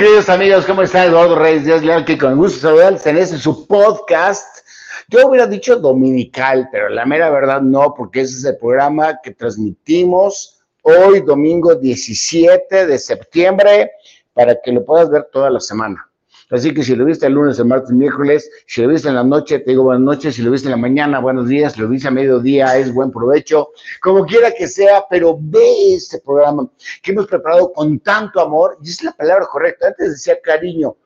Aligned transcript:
Queridos 0.00 0.30
amigos, 0.30 0.64
¿cómo 0.64 0.80
están? 0.80 1.08
Eduardo 1.08 1.38
Reyes 1.38 1.66
Díaz 1.66 1.82
Leal, 1.82 2.06
que 2.06 2.16
con 2.16 2.38
gusto 2.38 2.58
saludarles 2.58 3.06
en 3.06 3.18
este 3.18 3.36
su 3.36 3.66
podcast. 3.66 4.66
Yo 5.08 5.28
hubiera 5.28 5.46
dicho 5.46 5.76
dominical, 5.76 6.70
pero 6.72 6.88
la 6.88 7.04
mera 7.04 7.28
verdad 7.28 7.60
no, 7.60 7.92
porque 7.92 8.22
ese 8.22 8.38
es 8.38 8.44
el 8.46 8.56
programa 8.56 9.20
que 9.22 9.32
transmitimos 9.32 10.58
hoy, 10.84 11.20
domingo 11.20 11.74
17 11.74 12.86
de 12.86 12.98
septiembre, 12.98 13.92
para 14.32 14.58
que 14.62 14.72
lo 14.72 14.86
puedas 14.86 15.10
ver 15.10 15.28
toda 15.30 15.50
la 15.50 15.60
semana. 15.60 16.09
Así 16.50 16.74
que 16.74 16.82
si 16.82 16.96
lo 16.96 17.04
viste 17.04 17.26
el 17.26 17.34
lunes, 17.34 17.58
el 17.60 17.66
martes, 17.66 17.90
el 17.90 17.96
miércoles, 17.96 18.50
si 18.66 18.82
lo 18.82 18.88
viste 18.88 19.08
en 19.08 19.14
la 19.14 19.22
noche, 19.22 19.60
te 19.60 19.70
digo 19.70 19.84
buenas 19.84 20.02
noches, 20.02 20.34
si 20.34 20.42
lo 20.42 20.50
viste 20.50 20.66
en 20.66 20.72
la 20.72 20.76
mañana, 20.76 21.20
buenos 21.20 21.46
días, 21.46 21.74
si 21.74 21.80
lo 21.80 21.88
viste 21.88 22.08
a 22.08 22.10
mediodía, 22.10 22.76
es 22.76 22.92
buen 22.92 23.12
provecho, 23.12 23.70
como 24.02 24.26
quiera 24.26 24.52
que 24.52 24.66
sea, 24.66 25.04
pero 25.08 25.38
ve 25.40 25.94
este 25.94 26.18
programa 26.18 26.68
que 27.02 27.12
hemos 27.12 27.28
preparado 27.28 27.72
con 27.72 28.00
tanto 28.00 28.40
amor, 28.40 28.78
y 28.82 28.90
es 28.90 29.02
la 29.04 29.12
palabra 29.12 29.46
correcta, 29.46 29.88
antes 29.88 30.10
decía 30.10 30.40
cariño, 30.42 30.96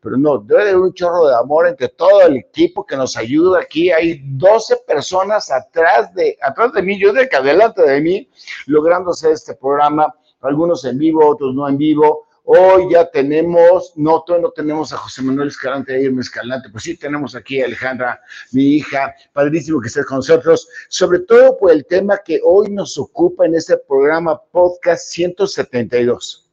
pero 0.00 0.16
no, 0.16 0.38
debe 0.38 0.62
haber 0.62 0.76
un 0.76 0.92
chorro 0.92 1.28
de 1.28 1.34
amor 1.34 1.66
entre 1.66 1.88
todo 1.88 2.22
el 2.22 2.36
equipo 2.36 2.84
que 2.84 2.94
nos 2.94 3.16
ayuda 3.16 3.60
aquí. 3.60 3.90
Hay 3.90 4.20
12 4.22 4.76
personas 4.86 5.50
atrás 5.50 6.14
de, 6.14 6.36
atrás 6.42 6.74
de 6.74 6.82
mí, 6.82 7.00
yo 7.00 7.10
de 7.14 7.26
que 7.26 7.36
adelante 7.36 7.80
de 7.80 8.02
mí, 8.02 8.28
logrando 8.66 9.12
hacer 9.12 9.32
este 9.32 9.54
programa, 9.54 10.14
algunos 10.42 10.84
en 10.84 10.98
vivo, 10.98 11.26
otros 11.26 11.54
no 11.54 11.66
en 11.66 11.78
vivo, 11.78 12.26
Hoy 12.46 12.90
ya 12.90 13.10
tenemos, 13.10 13.94
no, 13.96 14.22
todavía 14.22 14.48
no 14.48 14.52
tenemos 14.52 14.92
a 14.92 14.98
José 14.98 15.22
Manuel 15.22 15.48
Escalante, 15.48 15.94
a 15.94 15.98
Irma 15.98 16.20
Escalante, 16.20 16.68
pues 16.70 16.84
sí 16.84 16.94
tenemos 16.94 17.34
aquí 17.34 17.62
a 17.62 17.64
Alejandra, 17.64 18.20
mi 18.52 18.76
hija, 18.76 19.14
padrísimo 19.32 19.80
que 19.80 19.88
estés 19.88 20.04
con 20.04 20.18
nosotros, 20.18 20.68
sobre 20.88 21.20
todo 21.20 21.56
por 21.56 21.72
el 21.72 21.86
tema 21.86 22.18
que 22.22 22.40
hoy 22.44 22.70
nos 22.70 22.98
ocupa 22.98 23.46
en 23.46 23.54
este 23.54 23.78
programa 23.78 24.38
podcast 24.52 25.06
172. 25.06 26.50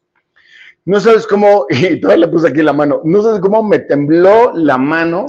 No 0.86 0.98
sabes 1.02 1.28
cómo, 1.28 1.66
y 1.70 2.00
todavía 2.00 2.26
le 2.26 2.32
puse 2.32 2.48
aquí 2.48 2.62
la 2.62 2.72
mano, 2.72 3.02
no 3.04 3.22
sabes 3.22 3.42
cómo 3.42 3.62
me 3.62 3.80
tembló 3.80 4.54
la 4.56 4.78
mano 4.78 5.26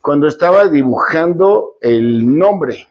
cuando 0.00 0.28
estaba 0.28 0.66
dibujando 0.68 1.76
el 1.82 2.38
nombre 2.38 2.88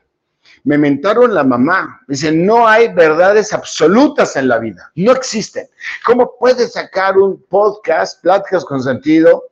me 0.64 0.78
mentaron 0.78 1.34
la 1.34 1.44
mamá. 1.44 2.02
Dicen, 2.08 2.46
no 2.46 2.68
hay 2.68 2.88
verdades 2.94 3.54
absolutas 3.54 4.36
en 4.36 4.48
la 4.48 4.60
vida, 4.60 4.92
no 4.96 5.12
existen. 5.12 5.68
¿Cómo 6.06 6.34
puedes 6.40 6.74
sacar 6.74 7.18
un 7.18 7.44
podcast, 7.50 8.22
pláticas 8.22 8.66
con 8.66 8.82
sentido, 8.82 9.44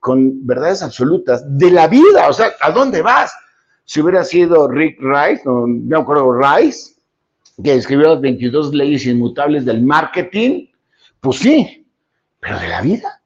con 0.00 0.46
verdades 0.46 0.82
absolutas 0.82 1.44
de 1.58 1.70
la 1.70 1.88
vida? 1.88 2.28
O 2.28 2.32
sea, 2.32 2.52
¿a 2.60 2.70
dónde 2.70 3.02
vas? 3.02 3.32
Si 3.84 4.00
hubiera 4.00 4.24
sido 4.24 4.68
Rick 4.68 4.98
Rice, 5.00 5.42
no, 5.44 5.66
me 5.66 5.96
acuerdo, 5.96 6.32
Rice, 6.38 6.94
que 7.62 7.74
escribió 7.74 8.10
las 8.10 8.20
22 8.20 8.74
leyes 8.74 9.06
inmutables 9.06 9.64
del 9.64 9.82
marketing, 9.82 10.66
pues 11.20 11.38
sí, 11.38 11.86
pero 12.40 12.58
de 12.58 12.68
la 12.68 12.82
vida 12.82 13.20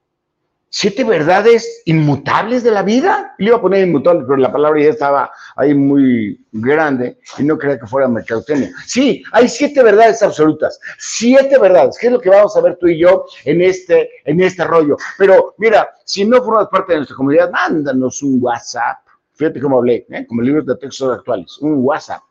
siete 0.70 1.04
verdades 1.04 1.82
inmutables 1.84 2.62
de 2.62 2.70
la 2.70 2.82
vida. 2.82 3.34
Le 3.38 3.48
iba 3.48 3.58
a 3.58 3.60
poner 3.60 3.86
inmutables, 3.86 4.24
pero 4.26 4.38
la 4.38 4.50
palabra 4.50 4.80
ya 4.80 4.88
estaba 4.90 5.30
ahí 5.56 5.74
muy 5.74 6.40
grande 6.52 7.18
y 7.38 7.42
no 7.42 7.58
creía 7.58 7.78
que 7.78 7.86
fuera 7.86 8.08
mercadotecnia. 8.08 8.72
Sí, 8.86 9.22
hay 9.32 9.46
siete 9.48 9.82
verdades 9.82 10.22
absolutas, 10.22 10.80
siete 10.98 11.58
verdades, 11.58 11.98
que 11.98 12.06
es 12.06 12.12
lo 12.12 12.20
que 12.20 12.30
vamos 12.30 12.56
a 12.56 12.62
ver 12.62 12.76
tú 12.76 12.86
y 12.86 12.98
yo 12.98 13.26
en 13.44 13.60
este, 13.60 14.08
en 14.24 14.40
este 14.40 14.64
rollo. 14.64 14.96
Pero 15.18 15.54
mira, 15.58 15.90
si 16.04 16.24
no 16.24 16.42
formas 16.42 16.68
parte 16.68 16.92
de 16.92 17.00
nuestra 17.00 17.16
comunidad, 17.16 17.50
mándanos 17.50 18.22
un 18.22 18.38
WhatsApp. 18.40 19.00
Fíjate 19.34 19.60
cómo 19.60 19.78
hablé, 19.78 20.06
¿eh? 20.10 20.24
como 20.26 20.42
libros 20.42 20.66
de 20.66 20.76
textos 20.76 21.18
actuales, 21.18 21.58
un 21.58 21.84
WhatsApp. 21.84 22.22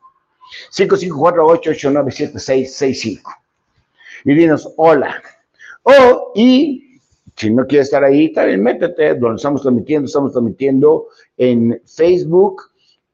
5548897665. 0.72 3.22
Y 4.26 4.34
dinos 4.34 4.68
hola. 4.78 5.22
O, 5.84 6.32
y 6.36 6.89
si 7.40 7.50
no 7.52 7.66
quieres 7.66 7.88
estar 7.88 8.04
ahí, 8.04 8.34
también 8.34 8.62
métete 8.62 9.16
donde 9.16 9.38
estamos 9.38 9.62
transmitiendo. 9.62 10.08
Estamos 10.08 10.34
transmitiendo 10.34 11.08
en 11.38 11.82
Facebook, 11.86 12.64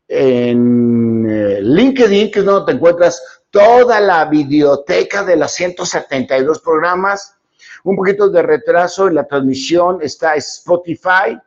en 0.08 1.28
eh, 1.30 1.60
LinkedIn, 1.62 2.32
que 2.32 2.40
es 2.40 2.46
donde 2.46 2.66
te 2.66 2.76
encuentras 2.76 3.22
toda 3.52 4.02
la 4.02 4.26
biblioteca 4.26 5.24
de 5.24 5.36
los 5.36 5.52
172 5.52 6.60
programas. 6.62 7.38
Un 7.84 7.96
poquito 7.96 8.28
de 8.30 8.42
retraso 8.42 9.08
en 9.08 9.14
la 9.14 9.28
transmisión 9.28 10.00
está 10.02 10.34
Spotify 10.34 11.38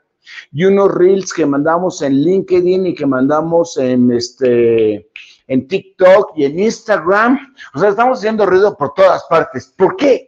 y 0.53 0.65
unos 0.65 0.95
reels 0.95 1.33
que 1.33 1.47
mandamos 1.47 2.01
en 2.03 2.15
LinkedIn 2.15 2.87
y 2.87 2.95
que 2.95 3.07
mandamos 3.07 3.77
en 3.77 4.13
este 4.13 5.11
en 5.49 5.67
TikTok 5.67 6.33
y 6.37 6.45
en 6.45 6.61
Instagram. 6.61 7.55
O 7.75 7.81
sea, 7.81 7.89
estamos 7.89 8.19
haciendo 8.19 8.47
ruido 8.47 8.77
por 8.77 8.95
todas 8.95 9.25
partes. 9.29 9.75
¿Por 9.77 9.97
qué? 9.97 10.28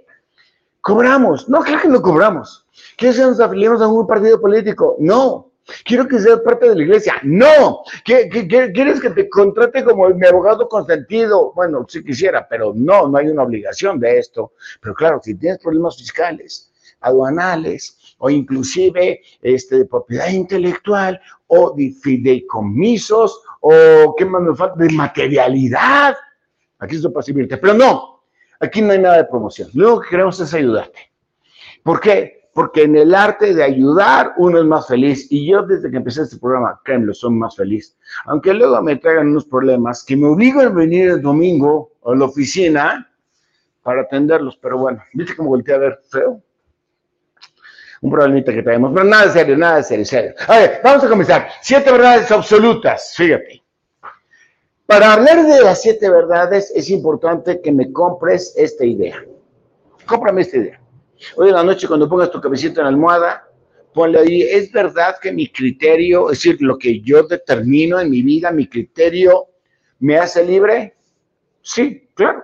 Cobramos. 0.80 1.48
No, 1.48 1.60
claro 1.62 1.82
que 1.82 1.88
no 1.88 2.02
cobramos. 2.02 2.66
¿Quieres 2.96 3.18
que 3.18 3.24
nos 3.24 3.40
afiliemos 3.40 3.80
a 3.82 3.88
un 3.88 4.06
partido 4.06 4.40
político? 4.40 4.96
No. 4.98 5.50
Quiero 5.84 6.08
que 6.08 6.18
seas 6.18 6.40
parte 6.40 6.68
de 6.68 6.76
la 6.76 6.82
iglesia. 6.82 7.14
No. 7.22 7.82
¿Quieres 8.04 9.00
que 9.00 9.10
te 9.10 9.28
contrate 9.28 9.84
como 9.84 10.08
mi 10.08 10.26
abogado 10.26 10.68
consentido? 10.68 11.52
Bueno, 11.54 11.84
si 11.88 12.02
quisiera, 12.02 12.46
pero 12.48 12.72
no, 12.74 13.08
no 13.08 13.18
hay 13.18 13.28
una 13.28 13.42
obligación 13.42 14.00
de 14.00 14.18
esto. 14.18 14.52
Pero 14.80 14.94
claro, 14.94 15.20
si 15.22 15.34
tienes 15.34 15.58
problemas 15.58 15.96
fiscales, 15.96 16.72
aduanales, 17.00 18.16
o 18.18 18.28
inclusive 18.30 19.20
este, 19.40 19.78
de 19.78 19.84
propiedad 19.86 20.28
intelectual, 20.28 21.20
o 21.46 21.74
de 21.74 21.92
fideicomisos, 21.92 23.40
o 23.60 24.14
qué 24.16 24.24
más 24.24 24.42
me 24.42 24.54
falta, 24.54 24.76
de 24.82 24.92
materialidad. 24.92 26.14
Aquí 26.78 26.96
estoy 26.96 27.12
para 27.12 27.22
servirte. 27.22 27.58
Pero 27.58 27.74
no, 27.74 28.09
Aquí 28.60 28.82
no 28.82 28.92
hay 28.92 28.98
nada 28.98 29.16
de 29.16 29.24
promoción. 29.24 29.70
Lo 29.72 29.88
único 29.88 30.02
que 30.02 30.10
queremos 30.10 30.38
es 30.38 30.52
ayudarte. 30.52 31.10
¿Por 31.82 31.98
qué? 31.98 32.50
Porque 32.52 32.82
en 32.82 32.96
el 32.96 33.14
arte 33.14 33.54
de 33.54 33.64
ayudar 33.64 34.34
uno 34.36 34.58
es 34.58 34.64
más 34.66 34.86
feliz. 34.86 35.26
Y 35.30 35.50
yo 35.50 35.62
desde 35.62 35.90
que 35.90 35.96
empecé 35.96 36.22
este 36.22 36.36
programa, 36.36 36.78
créanlo, 36.84 37.14
soy 37.14 37.32
más 37.32 37.56
feliz. 37.56 37.96
Aunque 38.26 38.52
luego 38.52 38.82
me 38.82 38.96
traigan 38.96 39.28
unos 39.28 39.46
problemas 39.46 40.04
que 40.04 40.14
me 40.16 40.26
obligan 40.26 40.66
a 40.66 40.70
venir 40.70 41.08
el 41.08 41.22
domingo 41.22 41.92
a 42.04 42.14
la 42.14 42.26
oficina 42.26 43.10
para 43.82 44.02
atenderlos. 44.02 44.58
Pero 44.58 44.76
bueno, 44.76 45.02
¿viste 45.14 45.34
cómo 45.34 45.50
volteé 45.50 45.74
a 45.74 45.78
ver 45.78 46.00
feo? 46.10 46.42
Un 48.02 48.10
problemita 48.10 48.52
que 48.52 48.62
traemos. 48.62 48.92
Pero 48.92 49.04
nada 49.04 49.26
de 49.26 49.32
serio, 49.32 49.56
nada 49.56 49.76
de 49.76 49.82
serio, 49.84 50.04
serio. 50.04 50.34
A 50.48 50.58
ver, 50.58 50.80
vamos 50.84 51.04
a 51.04 51.08
comenzar. 51.08 51.48
Siete 51.62 51.90
verdades 51.90 52.30
absolutas. 52.30 53.14
Fíjate. 53.16 53.59
Para 54.90 55.12
hablar 55.12 55.46
de 55.46 55.62
las 55.62 55.82
siete 55.82 56.10
verdades 56.10 56.72
es 56.74 56.90
importante 56.90 57.60
que 57.60 57.70
me 57.70 57.92
compres 57.92 58.52
esta 58.56 58.84
idea. 58.84 59.24
Cómprame 60.04 60.40
esta 60.40 60.56
idea. 60.56 60.80
Hoy 61.36 61.50
en 61.50 61.54
la 61.54 61.62
noche 61.62 61.86
cuando 61.86 62.08
pongas 62.08 62.32
tu 62.32 62.40
cabecita 62.40 62.80
en 62.80 62.86
la 62.86 62.88
almohada, 62.88 63.48
ponle 63.94 64.18
ahí, 64.18 64.42
es 64.42 64.72
verdad 64.72 65.14
que 65.22 65.30
mi 65.30 65.46
criterio, 65.46 66.32
es 66.32 66.38
decir, 66.38 66.56
lo 66.60 66.76
que 66.76 67.00
yo 67.02 67.22
determino 67.22 68.00
en 68.00 68.10
mi 68.10 68.22
vida, 68.22 68.50
mi 68.50 68.66
criterio, 68.66 69.46
¿me 70.00 70.18
hace 70.18 70.44
libre? 70.44 70.96
Sí, 71.62 72.08
claro. 72.14 72.42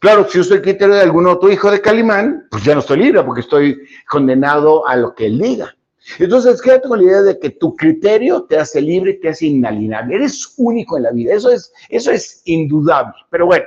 Claro, 0.00 0.28
si 0.28 0.40
uso 0.40 0.54
el 0.54 0.62
criterio 0.62 0.96
de 0.96 1.02
algún 1.02 1.28
otro 1.28 1.52
hijo 1.52 1.70
de 1.70 1.80
Calimán, 1.80 2.48
pues 2.50 2.64
ya 2.64 2.74
no 2.74 2.80
estoy 2.80 2.98
libre 2.98 3.22
porque 3.22 3.42
estoy 3.42 3.80
condenado 4.08 4.88
a 4.88 4.96
lo 4.96 5.14
que 5.14 5.26
él 5.26 5.38
diga. 5.38 5.72
Entonces, 6.18 6.60
quédate 6.60 6.88
con 6.88 6.98
la 6.98 7.04
idea 7.04 7.22
de 7.22 7.38
que 7.38 7.50
tu 7.50 7.74
criterio 7.74 8.44
te 8.44 8.58
hace 8.58 8.80
libre, 8.80 9.14
te 9.14 9.30
hace 9.30 9.46
inalienable. 9.46 10.16
Eres 10.16 10.54
único 10.58 10.96
en 10.96 11.04
la 11.04 11.10
vida, 11.10 11.34
eso 11.34 11.50
es, 11.50 11.72
eso 11.88 12.10
es 12.10 12.42
indudable. 12.44 13.14
Pero 13.30 13.46
bueno, 13.46 13.66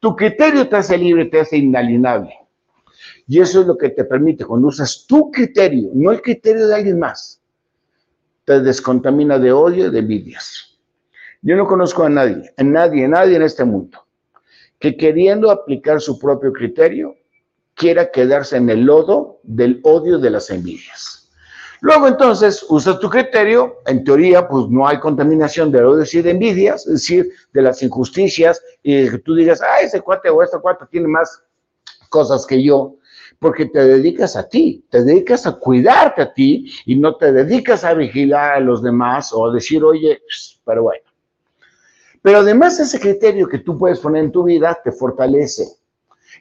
tu 0.00 0.16
criterio 0.16 0.68
te 0.68 0.76
hace 0.76 0.96
libre, 0.96 1.26
te 1.26 1.40
hace 1.40 1.58
inalienable. 1.58 2.34
Y 3.26 3.38
eso 3.40 3.60
es 3.60 3.66
lo 3.66 3.76
que 3.76 3.90
te 3.90 4.04
permite, 4.04 4.44
cuando 4.44 4.68
usas 4.68 5.06
tu 5.06 5.30
criterio, 5.30 5.90
no 5.94 6.10
el 6.10 6.20
criterio 6.20 6.66
de 6.66 6.74
alguien 6.74 6.98
más, 6.98 7.40
te 8.44 8.60
descontamina 8.60 9.38
de 9.38 9.52
odio 9.52 9.90
de 9.90 10.00
envidias. 10.00 10.78
Yo 11.42 11.54
no 11.54 11.66
conozco 11.66 12.02
a 12.02 12.10
nadie, 12.10 12.52
a 12.56 12.62
nadie, 12.64 13.04
a 13.04 13.08
nadie 13.08 13.36
en 13.36 13.42
este 13.42 13.64
mundo, 13.64 14.04
que 14.78 14.96
queriendo 14.96 15.50
aplicar 15.50 16.00
su 16.00 16.18
propio 16.18 16.52
criterio, 16.52 17.14
quiera 17.80 18.10
quedarse 18.10 18.58
en 18.58 18.68
el 18.68 18.82
lodo 18.82 19.40
del 19.42 19.80
odio 19.84 20.18
de 20.18 20.28
las 20.28 20.50
envidias. 20.50 21.30
Luego 21.80 22.08
entonces 22.08 22.62
usas 22.68 23.00
tu 23.00 23.08
criterio, 23.08 23.78
en 23.86 24.04
teoría 24.04 24.46
pues 24.46 24.68
no 24.68 24.86
hay 24.86 25.00
contaminación 25.00 25.72
de 25.72 25.82
odios 25.82 26.12
y 26.12 26.20
de 26.20 26.32
envidias, 26.32 26.86
es 26.86 26.92
decir, 26.92 27.32
de 27.54 27.62
las 27.62 27.82
injusticias 27.82 28.62
y 28.82 29.08
que 29.08 29.16
tú 29.20 29.34
digas, 29.34 29.62
ah, 29.62 29.80
ese 29.80 30.02
cuate 30.02 30.28
o 30.28 30.42
esta 30.42 30.58
cuate 30.58 30.84
tiene 30.90 31.08
más 31.08 31.42
cosas 32.10 32.44
que 32.44 32.62
yo, 32.62 32.96
porque 33.38 33.64
te 33.64 33.82
dedicas 33.82 34.36
a 34.36 34.46
ti, 34.46 34.84
te 34.90 35.02
dedicas 35.02 35.46
a 35.46 35.52
cuidarte 35.52 36.20
a 36.20 36.34
ti 36.34 36.70
y 36.84 36.96
no 36.96 37.16
te 37.16 37.32
dedicas 37.32 37.82
a 37.82 37.94
vigilar 37.94 38.52
a 38.56 38.60
los 38.60 38.82
demás 38.82 39.32
o 39.32 39.46
a 39.46 39.54
decir, 39.54 39.82
oye, 39.82 40.20
pero 40.66 40.82
bueno. 40.82 41.04
Pero 42.20 42.40
además 42.40 42.78
ese 42.78 43.00
criterio 43.00 43.48
que 43.48 43.60
tú 43.60 43.78
puedes 43.78 44.00
poner 44.00 44.24
en 44.24 44.32
tu 44.32 44.42
vida 44.42 44.78
te 44.84 44.92
fortalece, 44.92 45.79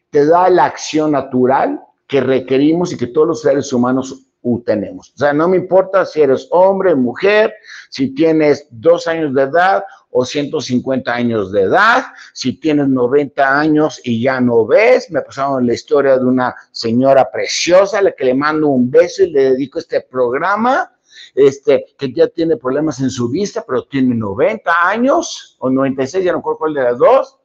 te 0.10 0.26
da 0.26 0.50
la 0.50 0.66
acción 0.66 1.12
natural 1.12 1.82
que 2.08 2.22
requerimos 2.22 2.92
y 2.92 2.98
que 2.98 3.08
todos 3.08 3.28
los 3.28 3.42
seres 3.42 3.72
humanos 3.72 4.30
tenemos. 4.66 5.12
O 5.16 5.18
sea, 5.18 5.34
no 5.34 5.48
me 5.48 5.58
importa 5.58 6.06
si 6.06 6.22
eres 6.22 6.48
hombre, 6.52 6.96
mujer, 6.96 7.54
si 7.90 8.14
tienes 8.14 8.68
dos 8.72 9.08
años 9.08 9.34
de 9.34 9.44
edad 9.44 9.84
o 10.12 10.26
150 10.26 11.14
años 11.14 11.52
de 11.52 11.64
edad, 11.64 12.06
si 12.34 12.54
tienes 12.54 12.88
90 12.88 13.60
años 13.60 14.02
y 14.04 14.22
ya 14.22 14.42
no 14.42 14.66
ves, 14.66 15.12
me 15.12 15.22
pasaron 15.22 15.68
la 15.68 15.74
historia 15.74 16.18
de 16.18 16.26
una 16.26 16.56
señora 16.72 17.30
preciosa 17.30 18.00
a 18.00 18.02
la 18.02 18.12
que 18.14 18.26
le 18.26 18.34
mando 18.34 18.68
un 18.68 18.90
beso 18.90 19.24
y 19.24 19.32
le 19.32 19.52
dedico 19.52 19.80
este 19.80 20.02
programa, 20.02 20.92
este, 21.36 21.86
que 21.98 22.12
ya 22.12 22.28
tiene 22.28 22.58
problemas 22.58 23.00
en 23.02 23.10
su 23.10 23.30
vista, 23.30 23.64
pero 23.68 23.84
tiene 23.84 24.16
90 24.16 24.72
años 24.88 25.58
o 25.60 25.70
96, 25.70 26.24
ya 26.24 26.32
no 26.32 26.38
recuerdo 26.40 26.60
cuál 26.60 26.74
de 26.74 26.84
las 26.84 26.98
dos, 26.98 27.39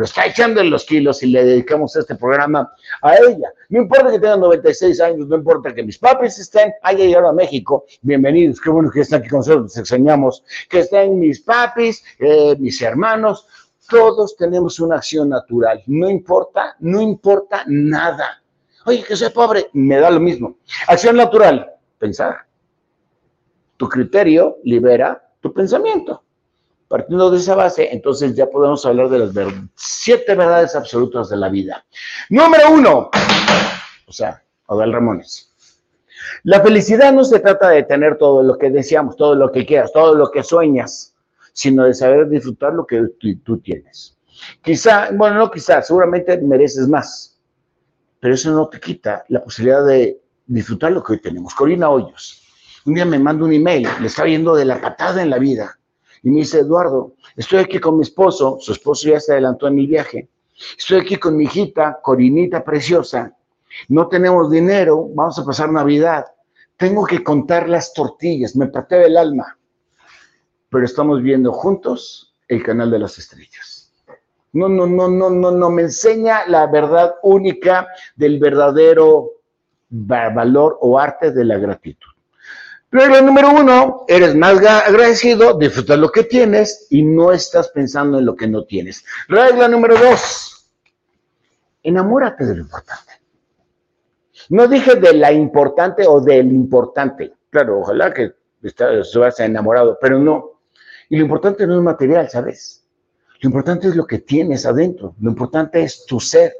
pero 0.00 0.06
está 0.06 0.24
echando 0.24 0.64
los 0.64 0.86
kilos 0.86 1.22
y 1.22 1.26
le 1.26 1.44
dedicamos 1.44 1.94
este 1.94 2.14
programa 2.14 2.72
a 3.02 3.16
ella. 3.16 3.52
No 3.68 3.82
importa 3.82 4.10
que 4.10 4.18
tenga 4.18 4.38
96 4.38 4.98
años, 4.98 5.28
no 5.28 5.36
importa 5.36 5.74
que 5.74 5.82
mis 5.82 5.98
papis 5.98 6.38
estén, 6.38 6.72
haya 6.80 7.04
llegado 7.04 7.28
a 7.28 7.34
México, 7.34 7.84
bienvenidos, 8.00 8.62
qué 8.62 8.70
bueno 8.70 8.90
que 8.90 9.00
están 9.00 9.20
aquí 9.20 9.28
con 9.28 9.40
nosotros, 9.40 9.64
les 9.64 9.76
extrañamos, 9.76 10.42
que 10.70 10.78
estén 10.78 11.18
mis 11.18 11.42
papis, 11.42 12.02
eh, 12.18 12.56
mis 12.58 12.80
hermanos, 12.80 13.46
todos 13.90 14.38
tenemos 14.38 14.80
una 14.80 14.96
acción 14.96 15.28
natural, 15.28 15.82
no 15.86 16.08
importa, 16.08 16.76
no 16.78 17.02
importa 17.02 17.64
nada. 17.66 18.42
Oye, 18.86 19.04
que 19.04 19.14
soy 19.14 19.28
pobre, 19.28 19.68
me 19.74 19.98
da 19.98 20.10
lo 20.10 20.20
mismo. 20.20 20.56
Acción 20.88 21.16
natural, 21.16 21.74
pensar. 21.98 22.46
Tu 23.76 23.86
criterio 23.86 24.56
libera 24.64 25.30
tu 25.42 25.52
pensamiento. 25.52 26.24
Partiendo 26.90 27.30
de 27.30 27.38
esa 27.38 27.54
base, 27.54 27.88
entonces 27.92 28.34
ya 28.34 28.46
podemos 28.46 28.84
hablar 28.84 29.08
de 29.10 29.20
las 29.20 29.54
siete 29.76 30.34
verdades 30.34 30.74
absolutas 30.74 31.28
de 31.28 31.36
la 31.36 31.48
vida. 31.48 31.86
Número 32.30 32.68
uno, 32.68 33.10
o 34.08 34.12
sea, 34.12 34.42
Odal 34.66 34.92
Ramones. 34.92 35.54
La 36.42 36.60
felicidad 36.60 37.12
no 37.12 37.22
se 37.22 37.38
trata 37.38 37.68
de 37.68 37.84
tener 37.84 38.18
todo 38.18 38.42
lo 38.42 38.58
que 38.58 38.70
deseamos, 38.70 39.16
todo 39.16 39.36
lo 39.36 39.52
que 39.52 39.64
quieras, 39.64 39.92
todo 39.92 40.16
lo 40.16 40.32
que 40.32 40.42
sueñas, 40.42 41.14
sino 41.52 41.84
de 41.84 41.94
saber 41.94 42.28
disfrutar 42.28 42.74
lo 42.74 42.84
que 42.84 43.04
tú, 43.44 43.58
tienes. 43.58 44.18
Quizá, 44.60 45.10
bueno, 45.12 45.36
no 45.36 45.48
quizá, 45.48 45.82
seguramente 45.82 46.38
mereces 46.38 46.88
más, 46.88 47.38
pero 48.18 48.34
eso 48.34 48.50
no 48.50 48.68
te 48.68 48.80
quita 48.80 49.24
la 49.28 49.44
posibilidad 49.44 49.86
de 49.86 50.20
disfrutar 50.44 50.90
lo 50.90 51.04
que 51.04 51.12
hoy 51.12 51.20
tenemos. 51.20 51.54
Corina 51.54 51.88
Hoyos, 51.88 52.42
un 52.84 52.94
día 52.94 53.04
me 53.04 53.20
manda 53.20 53.44
un 53.44 53.52
email, 53.52 53.86
le 54.00 54.08
está 54.08 54.24
viendo 54.24 54.56
de 54.56 54.64
la 54.64 54.80
patada 54.80 55.22
en 55.22 55.30
la 55.30 55.38
vida 55.38 55.76
y 56.22 56.30
me 56.30 56.40
dice, 56.40 56.60
Eduardo, 56.60 57.14
estoy 57.36 57.60
aquí 57.60 57.78
con 57.78 57.96
mi 57.96 58.02
esposo, 58.02 58.58
su 58.60 58.72
esposo 58.72 59.08
ya 59.08 59.20
se 59.20 59.32
adelantó 59.32 59.68
en 59.68 59.74
mi 59.74 59.86
viaje, 59.86 60.28
estoy 60.76 61.00
aquí 61.00 61.16
con 61.16 61.36
mi 61.36 61.44
hijita, 61.44 62.00
Corinita 62.02 62.62
preciosa, 62.62 63.36
no 63.88 64.08
tenemos 64.08 64.50
dinero, 64.50 65.08
vamos 65.14 65.38
a 65.38 65.44
pasar 65.44 65.70
Navidad, 65.70 66.26
tengo 66.76 67.04
que 67.04 67.22
contar 67.22 67.68
las 67.68 67.92
tortillas, 67.92 68.56
me 68.56 68.66
patea 68.66 69.02
el 69.02 69.16
alma, 69.16 69.58
pero 70.68 70.84
estamos 70.84 71.22
viendo 71.22 71.52
juntos 71.52 72.34
el 72.48 72.62
canal 72.62 72.90
de 72.90 72.98
las 72.98 73.18
estrellas. 73.18 73.92
No, 74.52 74.68
no, 74.68 74.86
no, 74.86 75.08
no, 75.08 75.30
no, 75.30 75.50
no, 75.52 75.70
me 75.70 75.82
enseña 75.82 76.46
la 76.48 76.66
verdad 76.66 77.14
única 77.22 77.86
del 78.16 78.40
verdadero 78.40 79.30
valor 79.88 80.78
o 80.80 80.98
arte 80.98 81.30
de 81.30 81.44
la 81.44 81.58
gratitud. 81.58 82.10
Regla 82.92 83.20
número 83.20 83.50
uno, 83.52 84.04
eres 84.08 84.34
más 84.34 84.58
agradecido, 84.58 85.56
disfrutas 85.56 85.96
lo 85.96 86.10
que 86.10 86.24
tienes 86.24 86.88
y 86.90 87.04
no 87.04 87.30
estás 87.30 87.68
pensando 87.68 88.18
en 88.18 88.26
lo 88.26 88.34
que 88.34 88.48
no 88.48 88.64
tienes. 88.64 89.04
Regla 89.28 89.68
número 89.68 89.96
dos, 89.96 90.68
enamórate 91.84 92.44
de 92.46 92.56
lo 92.56 92.62
importante. 92.62 93.12
No 94.48 94.66
dije 94.66 94.96
de 94.96 95.12
la 95.14 95.30
importante 95.30 96.04
o 96.08 96.20
del 96.20 96.50
importante. 96.50 97.32
Claro, 97.50 97.78
ojalá 97.78 98.12
que 98.12 98.32
estuvieras 98.60 99.38
enamorado, 99.38 99.96
pero 100.00 100.18
no. 100.18 100.60
Y 101.08 101.16
lo 101.16 101.22
importante 101.22 101.68
no 101.68 101.76
es 101.76 101.82
material, 101.82 102.28
¿sabes? 102.28 102.84
Lo 103.40 103.48
importante 103.48 103.86
es 103.86 103.94
lo 103.94 104.04
que 104.04 104.18
tienes 104.18 104.66
adentro. 104.66 105.14
Lo 105.20 105.30
importante 105.30 105.82
es 105.82 106.04
tu 106.06 106.18
ser. 106.18 106.52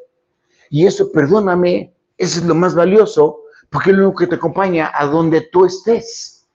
Y 0.69 0.87
eso, 0.87 1.11
perdóname, 1.11 1.93
eso 2.17 2.39
es 2.39 2.47
lo 2.47 2.55
más 2.55 2.77
valioso 2.77 3.43
porque 3.71 3.91
es 3.91 3.97
lo 3.97 4.15
que 4.15 4.27
te 4.27 4.35
acompaña 4.35 4.91
a 4.93 5.07
donde 5.07 5.43
tú 5.43 5.65
estés. 5.65 6.49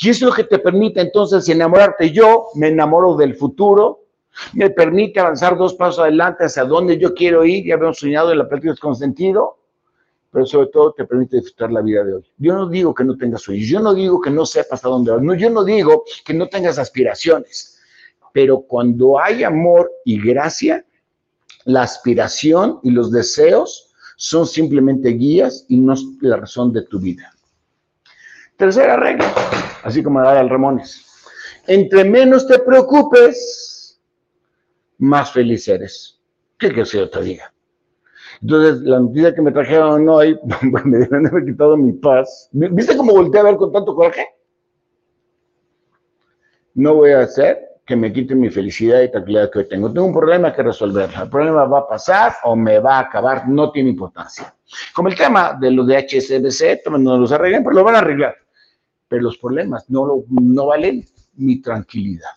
Y 0.00 0.10
eso 0.10 0.26
es 0.26 0.30
lo 0.30 0.34
que 0.34 0.44
te 0.44 0.58
permite 0.58 1.00
entonces 1.00 1.48
enamorarte. 1.48 2.10
Yo 2.10 2.46
me 2.54 2.68
enamoro 2.68 3.16
del 3.16 3.34
futuro, 3.34 4.04
me 4.52 4.70
permite 4.70 5.18
avanzar 5.18 5.56
dos 5.56 5.74
pasos 5.74 6.00
adelante 6.00 6.44
hacia 6.44 6.64
donde 6.64 6.98
yo 6.98 7.14
quiero 7.14 7.44
ir, 7.44 7.66
ya 7.66 7.74
habíamos 7.74 7.98
soñado 7.98 8.30
en 8.30 8.38
la 8.38 8.48
práctica 8.48 8.74
con 8.76 8.94
sentido, 8.94 9.58
pero 10.30 10.44
sobre 10.44 10.66
todo 10.68 10.92
te 10.92 11.04
permite 11.06 11.36
disfrutar 11.36 11.72
la 11.72 11.80
vida 11.80 12.04
de 12.04 12.14
hoy. 12.14 12.24
Yo 12.36 12.54
no 12.54 12.68
digo 12.68 12.94
que 12.94 13.04
no 13.04 13.16
tengas 13.16 13.42
sueños, 13.42 13.66
yo 13.66 13.80
no 13.80 13.94
digo 13.94 14.20
que 14.20 14.30
no 14.30 14.44
sepas 14.44 14.74
hasta 14.74 14.88
dónde 14.88 15.12
vas, 15.12 15.22
no, 15.22 15.34
yo 15.34 15.48
no 15.50 15.64
digo 15.64 16.04
que 16.24 16.34
no 16.34 16.48
tengas 16.48 16.78
aspiraciones, 16.78 17.80
pero 18.32 18.60
cuando 18.60 19.18
hay 19.18 19.42
amor 19.42 19.90
y 20.04 20.20
gracia, 20.20 20.84
la 21.64 21.82
aspiración 21.82 22.78
y 22.82 22.90
los 22.90 23.10
deseos 23.10 23.87
son 24.18 24.48
simplemente 24.48 25.10
guías 25.10 25.64
y 25.68 25.76
no 25.76 25.94
la 26.20 26.38
razón 26.38 26.72
de 26.72 26.82
tu 26.82 26.98
vida. 26.98 27.32
Tercera 28.56 28.96
regla, 28.96 29.32
así 29.84 30.02
como 30.02 30.20
la 30.20 30.40
el 30.40 30.50
Ramones. 30.50 31.06
Entre 31.68 32.04
menos 32.04 32.44
te 32.48 32.58
preocupes, 32.58 34.00
más 34.98 35.30
feliz 35.30 35.68
eres. 35.68 36.20
¿Qué 36.58 36.72
que 36.72 36.84
yo 36.84 37.08
te? 37.08 37.52
Entonces, 38.42 38.82
la 38.82 38.98
noticia 38.98 39.32
que 39.32 39.42
me 39.42 39.52
trajeron 39.52 40.08
hoy, 40.08 40.36
me 40.84 40.98
deben 40.98 41.28
haber 41.28 41.44
quitado 41.44 41.76
mi 41.76 41.92
paz. 41.92 42.48
¿Viste 42.50 42.96
cómo 42.96 43.12
volteé 43.12 43.40
a 43.40 43.44
ver 43.44 43.56
con 43.56 43.70
tanto 43.70 43.94
coraje? 43.94 44.26
No 46.74 46.96
voy 46.96 47.12
a 47.12 47.20
hacer 47.20 47.67
que 47.88 47.96
me 47.96 48.12
quite 48.12 48.34
mi 48.34 48.50
felicidad 48.50 49.00
y 49.00 49.10
tranquilidad 49.10 49.50
que 49.50 49.60
hoy 49.60 49.64
tengo. 49.66 49.90
Tengo 49.90 50.06
un 50.06 50.12
problema 50.12 50.52
que 50.52 50.62
resolver. 50.62 51.08
El 51.22 51.30
problema 51.30 51.64
va 51.64 51.78
a 51.78 51.88
pasar 51.88 52.34
o 52.44 52.54
me 52.54 52.78
va 52.80 52.98
a 52.98 53.00
acabar, 53.00 53.48
no 53.48 53.70
tiene 53.70 53.88
importancia. 53.88 54.54
Como 54.94 55.08
el 55.08 55.16
tema 55.16 55.56
de 55.58 55.70
los 55.70 55.86
de 55.86 55.96
HSBC, 55.96 56.86
no 56.98 57.16
los 57.16 57.32
arreglen, 57.32 57.64
pero 57.64 57.76
lo 57.76 57.84
van 57.84 57.94
a 57.94 58.00
arreglar. 58.00 58.36
Pero 59.08 59.22
los 59.22 59.38
problemas 59.38 59.88
no, 59.88 60.22
no 60.28 60.66
valen 60.66 61.02
mi 61.36 61.62
tranquilidad. 61.62 62.28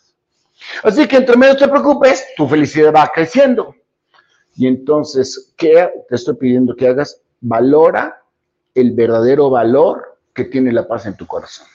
Así 0.83 1.05
que 1.05 1.17
entre 1.17 1.35
menos 1.35 1.57
te 1.57 1.67
preocupes, 1.67 2.27
tu 2.37 2.47
felicidad 2.47 2.93
va 2.95 3.11
creciendo. 3.13 3.75
Y 4.55 4.67
entonces, 4.67 5.53
¿qué 5.57 5.91
te 6.07 6.15
estoy 6.15 6.35
pidiendo 6.35 6.77
que 6.77 6.87
hagas? 6.87 7.21
Valora 7.41 8.23
el 8.73 8.93
verdadero 8.93 9.49
valor 9.49 10.17
que 10.33 10.45
tiene 10.45 10.71
la 10.71 10.87
paz 10.87 11.07
en 11.07 11.17
tu 11.17 11.27
corazón. 11.27 11.67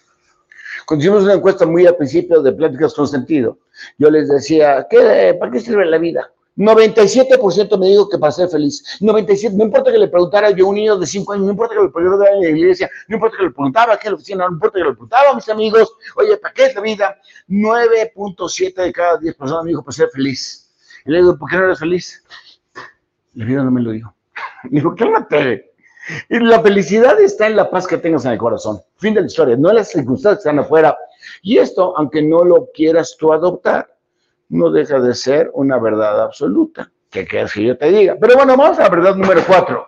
Cuando 0.86 1.04
hicimos 1.04 1.24
una 1.24 1.34
encuesta 1.34 1.66
muy 1.66 1.84
al 1.84 1.96
principio 1.96 2.40
de 2.42 2.52
Pláticas 2.52 2.94
con 2.94 3.08
Sentido, 3.08 3.58
yo 3.98 4.08
les 4.08 4.28
decía, 4.28 4.86
¿qué, 4.88 5.36
¿para 5.38 5.50
qué 5.50 5.60
sirve 5.60 5.84
la 5.84 5.98
vida? 5.98 6.30
97% 6.56 7.78
me 7.78 7.88
dijo 7.88 8.08
que 8.08 8.18
para 8.18 8.32
ser 8.32 8.48
feliz. 8.48 8.98
97, 9.00 9.56
no 9.56 9.64
importa 9.64 9.92
que 9.92 9.98
le 9.98 10.08
preguntara 10.08 10.50
yo 10.50 10.66
a 10.66 10.68
un 10.68 10.76
niño 10.76 10.96
de 10.96 11.06
5 11.06 11.32
años, 11.32 11.44
no 11.44 11.50
importa 11.50 11.74
que 11.74 11.82
le 11.82 11.88
preguntara 11.90 12.32
en 12.34 12.40
la 12.40 12.48
iglesia, 12.48 12.88
no 13.08 13.16
importa 13.16 13.36
que 13.36 13.42
le 13.44 13.50
preguntara 13.50 13.94
aquí 13.94 14.06
en 14.06 14.12
la 14.12 14.16
oficina, 14.16 14.46
no 14.46 14.54
importa 14.54 14.78
que 14.78 14.84
le 14.84 14.92
preguntara 14.92 15.30
a 15.30 15.34
mis 15.34 15.48
amigos, 15.48 15.92
oye, 16.14 16.36
¿para 16.38 16.54
qué 16.54 16.66
es 16.66 16.74
la 16.74 16.80
vida? 16.80 17.18
9.7 17.48 18.74
de 18.74 18.92
cada 18.92 19.18
10 19.18 19.34
personas 19.34 19.64
me 19.64 19.70
dijo 19.70 19.82
para 19.82 19.92
ser 19.92 20.08
feliz. 20.10 20.72
Y 21.04 21.10
le 21.10 21.18
digo, 21.18 21.36
¿por 21.36 21.50
qué 21.50 21.56
no 21.56 21.64
eres 21.64 21.78
feliz? 21.78 22.24
La 23.34 23.44
vida 23.44 23.62
no 23.62 23.70
me 23.70 23.82
lo 23.82 23.90
dijo. 23.90 24.14
Me 24.64 24.80
dijo, 24.80 24.94
cálmate. 24.96 25.75
Y 26.28 26.38
la 26.38 26.60
felicidad 26.60 27.20
está 27.20 27.46
en 27.46 27.56
la 27.56 27.70
paz 27.70 27.86
que 27.86 27.98
tengas 27.98 28.24
en 28.24 28.32
el 28.32 28.38
corazón. 28.38 28.80
Fin 28.96 29.14
de 29.14 29.20
la 29.20 29.26
historia. 29.26 29.56
No 29.56 29.70
en 29.70 29.76
las 29.76 29.88
circunstancias 29.88 30.44
que 30.44 30.48
están 30.48 30.58
afuera. 30.58 30.96
Y 31.42 31.58
esto, 31.58 31.96
aunque 31.96 32.22
no 32.22 32.44
lo 32.44 32.70
quieras 32.72 33.16
tú 33.18 33.32
adoptar, 33.32 33.96
no 34.48 34.70
deja 34.70 35.00
de 35.00 35.14
ser 35.14 35.50
una 35.54 35.78
verdad 35.78 36.22
absoluta. 36.22 36.90
¿Qué 37.10 37.26
quieres 37.26 37.52
que 37.52 37.64
yo 37.64 37.76
te 37.76 37.90
diga? 37.90 38.16
Pero 38.20 38.36
bueno, 38.36 38.56
vamos 38.56 38.78
a 38.78 38.82
la 38.82 38.88
verdad 38.88 39.16
número 39.16 39.42
cuatro. 39.46 39.86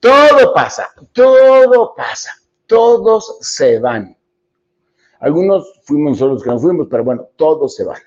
Todo 0.00 0.52
pasa, 0.52 0.88
todo 1.12 1.94
pasa, 1.96 2.32
todos 2.66 3.38
se 3.40 3.78
van. 3.78 4.16
Algunos 5.20 5.80
fuimos 5.84 6.18
solos 6.18 6.42
que 6.42 6.50
no 6.50 6.58
fuimos, 6.58 6.86
pero 6.90 7.04
bueno, 7.04 7.28
todos 7.36 7.74
se 7.74 7.84
van. 7.84 8.00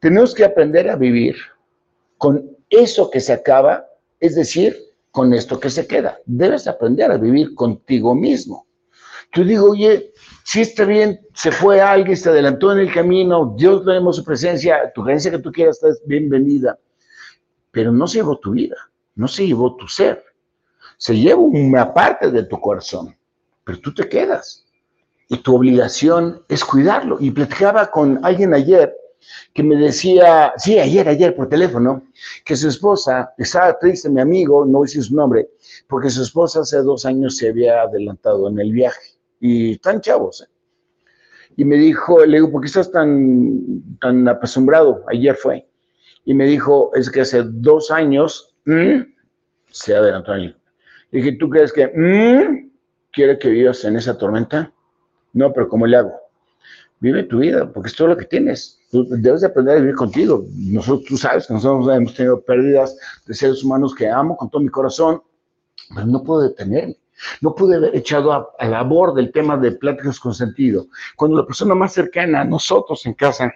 Tenemos 0.00 0.34
que 0.34 0.44
aprender 0.44 0.90
a 0.90 0.96
vivir 0.96 1.36
con 2.18 2.56
eso 2.68 3.10
que 3.10 3.20
se 3.20 3.32
acaba, 3.32 3.86
es 4.18 4.34
decir, 4.34 4.76
con 5.14 5.32
esto 5.32 5.60
que 5.60 5.70
se 5.70 5.86
queda. 5.86 6.18
Debes 6.26 6.66
aprender 6.66 7.08
a 7.12 7.16
vivir 7.16 7.54
contigo 7.54 8.16
mismo. 8.16 8.66
Yo 9.32 9.44
digo, 9.44 9.70
oye, 9.70 10.12
si 10.42 10.62
está 10.62 10.84
bien, 10.84 11.20
se 11.32 11.52
fue 11.52 11.80
alguien, 11.80 12.16
se 12.16 12.30
adelantó 12.30 12.72
en 12.72 12.80
el 12.80 12.92
camino, 12.92 13.54
Dios 13.56 13.86
le 13.86 14.00
su 14.12 14.24
presencia, 14.24 14.92
tu 14.92 15.04
creencia 15.04 15.30
que 15.30 15.38
tú 15.38 15.52
quieras 15.52 15.80
está 15.80 15.96
bienvenida, 16.06 16.76
pero 17.70 17.92
no 17.92 18.08
se 18.08 18.18
llevó 18.18 18.40
tu 18.40 18.50
vida, 18.50 18.74
no 19.14 19.28
se 19.28 19.46
llevó 19.46 19.76
tu 19.76 19.86
ser, 19.86 20.20
se 20.96 21.16
llevó 21.16 21.42
una 21.42 21.94
parte 21.94 22.32
de 22.32 22.42
tu 22.42 22.60
corazón, 22.60 23.16
pero 23.62 23.78
tú 23.78 23.94
te 23.94 24.08
quedas 24.08 24.66
y 25.28 25.36
tu 25.36 25.54
obligación 25.54 26.42
es 26.48 26.64
cuidarlo. 26.64 27.18
Y 27.20 27.30
platicaba 27.30 27.88
con 27.88 28.18
alguien 28.24 28.52
ayer 28.52 28.92
que 29.52 29.62
me 29.62 29.76
decía, 29.76 30.52
sí, 30.56 30.78
ayer, 30.78 31.08
ayer 31.08 31.34
por 31.34 31.48
teléfono, 31.48 32.04
que 32.44 32.56
su 32.56 32.68
esposa 32.68 33.32
estaba 33.38 33.78
triste, 33.78 34.08
mi 34.08 34.20
amigo, 34.20 34.64
no 34.64 34.82
decir 34.82 35.02
su 35.02 35.14
nombre, 35.14 35.50
porque 35.88 36.10
su 36.10 36.22
esposa 36.22 36.60
hace 36.60 36.78
dos 36.78 37.04
años 37.04 37.36
se 37.36 37.48
había 37.48 37.82
adelantado 37.82 38.48
en 38.48 38.58
el 38.58 38.72
viaje. 38.72 39.14
Y 39.40 39.72
están 39.72 40.00
chavos, 40.00 40.42
¿eh? 40.42 40.54
Y 41.56 41.64
me 41.64 41.76
dijo, 41.76 42.24
le 42.24 42.38
digo, 42.38 42.50
¿por 42.50 42.62
qué 42.62 42.66
estás 42.66 42.90
tan, 42.90 43.96
tan? 44.00 44.26
Ayer 45.08 45.36
fue. 45.36 45.66
Y 46.24 46.34
me 46.34 46.46
dijo, 46.46 46.90
es 46.94 47.10
que 47.10 47.20
hace 47.20 47.42
dos 47.44 47.90
años 47.90 48.54
se 49.70 49.94
adelantó 49.94 50.32
el 50.34 50.56
Le 51.10 51.18
dije, 51.18 51.36
¿tú 51.38 51.48
crees 51.48 51.72
que 51.72 51.92
quiere 53.12 53.38
que 53.38 53.50
vivas 53.50 53.84
en 53.84 53.96
esa 53.96 54.18
tormenta? 54.18 54.72
No, 55.32 55.52
pero 55.52 55.68
¿cómo 55.68 55.86
le 55.86 55.96
hago? 55.96 56.23
Vive 57.00 57.24
tu 57.24 57.38
vida, 57.38 57.70
porque 57.70 57.88
es 57.88 57.96
todo 57.96 58.08
lo 58.08 58.16
que 58.16 58.24
tienes. 58.24 58.80
Tú 58.90 59.06
debes 59.08 59.42
de 59.42 59.48
aprender 59.48 59.76
a 59.76 59.80
vivir 59.80 59.94
contigo. 59.94 60.46
Nosotros, 60.54 61.04
tú 61.06 61.16
sabes 61.16 61.46
que 61.46 61.54
nosotros 61.54 61.94
hemos 61.94 62.14
tenido 62.14 62.40
pérdidas 62.40 62.96
de 63.26 63.34
seres 63.34 63.62
humanos 63.62 63.94
que 63.94 64.08
amo 64.08 64.36
con 64.36 64.48
todo 64.48 64.62
mi 64.62 64.68
corazón, 64.68 65.22
pero 65.94 66.06
no 66.06 66.22
puedo 66.22 66.42
detenerme. 66.42 66.96
No 67.40 67.54
pude 67.54 67.76
haber 67.76 67.94
echado 67.94 68.32
a, 68.32 68.48
a 68.58 68.68
labor 68.68 69.14
del 69.14 69.30
tema 69.32 69.56
de 69.56 69.72
pláticas 69.72 70.18
con 70.18 70.34
sentido. 70.34 70.86
Cuando 71.16 71.36
la 71.36 71.46
persona 71.46 71.74
más 71.74 71.92
cercana 71.92 72.40
a 72.40 72.44
nosotros 72.44 73.04
en 73.06 73.14
casa, 73.14 73.52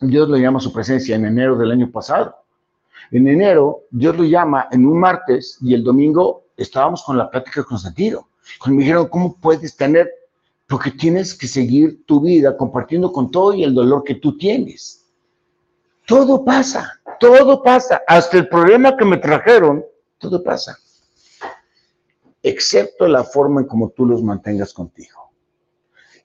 Dios 0.00 0.28
lo 0.28 0.36
llama 0.36 0.58
a 0.58 0.62
su 0.62 0.72
presencia 0.72 1.16
en 1.16 1.24
enero 1.24 1.56
del 1.56 1.72
año 1.72 1.90
pasado. 1.90 2.36
En 3.10 3.28
enero, 3.28 3.82
Dios 3.90 4.16
lo 4.16 4.24
llama 4.24 4.68
en 4.70 4.86
un 4.86 4.98
martes 4.98 5.58
y 5.60 5.74
el 5.74 5.84
domingo 5.84 6.44
estábamos 6.56 7.02
con 7.02 7.16
la 7.16 7.30
plática 7.30 7.62
con 7.64 7.78
sentido. 7.78 8.28
Cuando 8.58 8.76
me 8.76 8.82
dijeron, 8.82 9.08
¿cómo 9.08 9.36
puedes 9.36 9.76
tener? 9.76 10.10
Porque 10.66 10.90
tienes 10.90 11.34
que 11.34 11.46
seguir 11.46 12.04
tu 12.06 12.20
vida 12.20 12.56
compartiendo 12.56 13.12
con 13.12 13.30
todo 13.30 13.54
y 13.54 13.64
el 13.64 13.74
dolor 13.74 14.02
que 14.04 14.14
tú 14.14 14.36
tienes. 14.36 15.04
Todo 16.06 16.44
pasa, 16.44 17.00
todo 17.20 17.62
pasa. 17.62 18.02
Hasta 18.06 18.38
el 18.38 18.48
problema 18.48 18.96
que 18.96 19.04
me 19.04 19.18
trajeron, 19.18 19.84
todo 20.18 20.42
pasa 20.42 20.78
excepto 22.44 23.08
la 23.08 23.24
forma 23.24 23.62
en 23.62 23.66
cómo 23.66 23.88
tú 23.88 24.04
los 24.04 24.22
mantengas 24.22 24.72
contigo, 24.74 25.32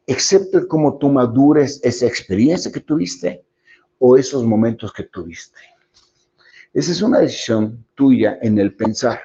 excepto 0.06 0.68
cómo 0.68 0.98
tú 0.98 1.10
madures 1.10 1.80
esa 1.82 2.06
experiencia 2.06 2.72
que 2.72 2.82
tuviste 2.82 3.46
o 3.98 4.18
esos 4.18 4.44
momentos 4.44 4.92
que 4.92 5.04
tuviste. 5.04 5.58
Esa 6.74 6.92
es 6.92 7.02
una 7.02 7.20
decisión 7.20 7.86
tuya 7.96 8.38
en 8.42 8.60
el 8.60 8.76
pensar. 8.76 9.20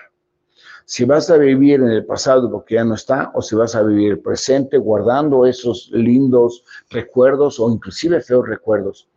Si 0.86 1.04
vas 1.04 1.30
a 1.30 1.38
vivir 1.38 1.80
en 1.80 1.88
el 1.88 2.04
pasado 2.04 2.50
porque 2.50 2.74
ya 2.74 2.84
no 2.84 2.94
está, 2.94 3.30
o 3.34 3.40
si 3.40 3.56
vas 3.56 3.74
a 3.74 3.82
vivir 3.82 4.22
presente 4.22 4.76
guardando 4.76 5.46
esos 5.46 5.90
lindos 5.92 6.64
recuerdos 6.90 7.58
o 7.58 7.70
inclusive 7.70 8.20
feos 8.20 8.46
recuerdos. 8.46 9.08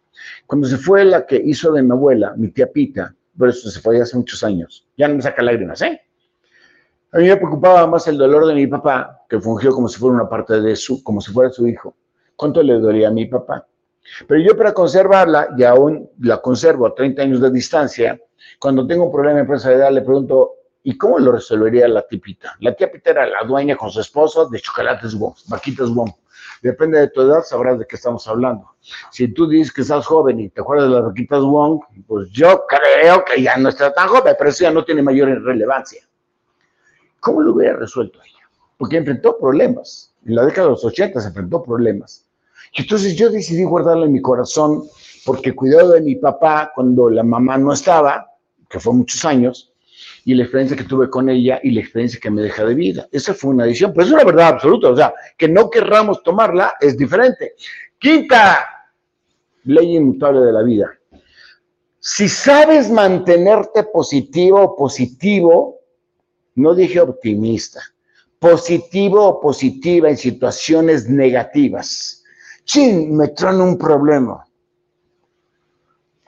Cuando 0.45 0.67
se 0.67 0.77
fue 0.77 1.03
la 1.03 1.25
que 1.25 1.35
hizo 1.35 1.71
de 1.73 1.83
mi 1.83 1.91
abuela, 1.91 2.33
mi 2.37 2.49
tía 2.49 2.71
Pita, 2.71 3.13
pero 3.37 3.51
eso 3.51 3.69
se 3.69 3.79
fue 3.81 4.01
hace 4.01 4.15
muchos 4.17 4.43
años, 4.43 4.87
ya 4.97 5.07
no 5.07 5.15
me 5.15 5.21
saca 5.21 5.43
lágrimas, 5.43 5.81
¿eh? 5.81 6.01
A 7.11 7.19
mí 7.19 7.27
me 7.27 7.37
preocupaba 7.37 7.87
más 7.87 8.07
el 8.07 8.17
dolor 8.17 8.47
de 8.47 8.53
mi 8.53 8.67
papá, 8.67 9.23
que 9.29 9.39
fungió 9.39 9.71
como 9.71 9.87
si 9.87 9.99
fuera 9.99 10.15
una 10.15 10.29
parte 10.29 10.59
de 10.59 10.75
su, 10.75 11.01
como 11.03 11.21
si 11.21 11.31
fuera 11.31 11.49
su 11.49 11.67
hijo. 11.67 11.95
¿Cuánto 12.35 12.61
le 12.61 12.79
dolía 12.79 13.07
a 13.07 13.11
mi 13.11 13.25
papá? 13.25 13.65
Pero 14.27 14.41
yo 14.41 14.57
para 14.57 14.73
conservarla, 14.73 15.49
y 15.57 15.63
aún 15.63 16.09
la 16.19 16.41
conservo 16.41 16.85
a 16.85 16.95
30 16.95 17.21
años 17.21 17.41
de 17.41 17.51
distancia, 17.51 18.19
cuando 18.59 18.85
tengo 18.85 19.05
un 19.05 19.11
problema 19.11 19.39
empresarial 19.39 19.95
le 19.95 20.01
pregunto, 20.01 20.56
¿y 20.87 20.97
cómo 20.97 21.19
lo 21.19 21.33
resolvería 21.33 21.85
la 21.89 22.01
tipita? 22.07 22.55
La 22.61 22.73
tía 22.73 22.89
Pita 22.89 23.09
era 23.09 23.27
la 23.27 23.43
dueña 23.43 23.75
con 23.75 23.91
su 23.91 23.99
esposo 23.99 24.47
de 24.47 24.61
chocolates 24.61 25.15
WOM, 25.15 25.33
vaquitas 25.49 25.89
WOM. 25.89 26.09
Depende 26.61 26.97
de 26.97 27.09
tu 27.09 27.23
edad, 27.23 27.43
sabrás 27.43 27.77
de 27.77 27.85
qué 27.85 27.97
estamos 27.97 28.25
hablando. 28.25 28.71
Si 29.11 29.27
tú 29.27 29.49
dices 29.49 29.73
que 29.73 29.81
estás 29.81 30.05
joven 30.05 30.39
y 30.39 30.47
te 30.47 30.61
acuerdas 30.61 30.87
de 30.87 30.95
las 30.95 31.03
vaquitas 31.03 31.41
WOM, 31.41 31.81
pues 32.07 32.29
yo 32.29 32.63
creo 32.69 33.25
que 33.25 33.41
ya 33.41 33.57
no 33.57 33.67
está 33.67 33.93
tan 33.93 34.07
joven, 34.07 34.33
pero 34.37 34.49
eso 34.49 34.63
ya 34.63 34.71
no 34.71 34.85
tiene 34.85 35.01
mayor 35.01 35.27
relevancia. 35.43 36.07
¿Cómo 37.19 37.41
lo 37.41 37.53
hubiera 37.53 37.75
resuelto 37.75 38.19
ella? 38.23 38.47
Porque 38.77 38.95
enfrentó 38.95 39.37
problemas. 39.37 40.15
En 40.25 40.35
la 40.35 40.45
década 40.45 40.67
de 40.67 40.71
los 40.71 40.85
80 40.85 41.19
se 41.19 41.27
enfrentó 41.27 41.63
problemas. 41.63 42.25
Entonces 42.73 43.17
yo 43.17 43.29
decidí 43.29 43.65
guardarla 43.65 44.05
en 44.05 44.13
mi 44.13 44.21
corazón 44.21 44.83
porque 45.25 45.53
cuidado 45.53 45.91
de 45.91 46.01
mi 46.01 46.15
papá 46.15 46.71
cuando 46.73 47.09
la 47.09 47.23
mamá 47.23 47.57
no 47.57 47.73
estaba, 47.73 48.31
que 48.69 48.79
fue 48.79 48.93
muchos 48.93 49.25
años, 49.25 49.73
y 50.27 50.35
la 50.35 50.43
experiencia 50.43 50.75
que 50.75 50.83
tuve 50.83 51.09
con 51.09 51.29
ella 51.29 51.61
y 51.63 51.71
la 51.71 51.79
experiencia 51.79 52.19
que 52.19 52.29
me 52.29 52.41
deja 52.41 52.65
de 52.65 52.75
vida. 52.75 53.07
Esa 53.13 53.33
fue 53.33 53.51
una 53.51 53.63
decisión, 53.63 53.93
pero 53.93 54.05
es 54.05 54.11
una 54.11 54.25
verdad 54.25 54.49
absoluta. 54.49 54.89
O 54.89 54.95
sea, 54.95 55.13
que 55.37 55.47
no 55.47 55.69
querramos 55.69 56.21
tomarla 56.21 56.73
es 56.81 56.97
diferente. 56.97 57.53
Quinta 57.97 58.67
ley 59.63 59.95
inmutable 59.95 60.41
de 60.41 60.51
la 60.51 60.63
vida. 60.63 60.91
Si 61.97 62.27
sabes 62.27 62.91
mantenerte 62.91 63.83
positivo 63.83 64.75
positivo, 64.75 65.79
no 66.55 66.75
dije 66.75 66.99
optimista, 66.99 67.79
positivo 68.37 69.23
o 69.27 69.39
positiva 69.39 70.09
en 70.09 70.17
situaciones 70.17 71.07
negativas. 71.07 72.21
Chin, 72.65 73.15
me 73.15 73.29
traen 73.29 73.61
un 73.61 73.77
problema. 73.77 74.45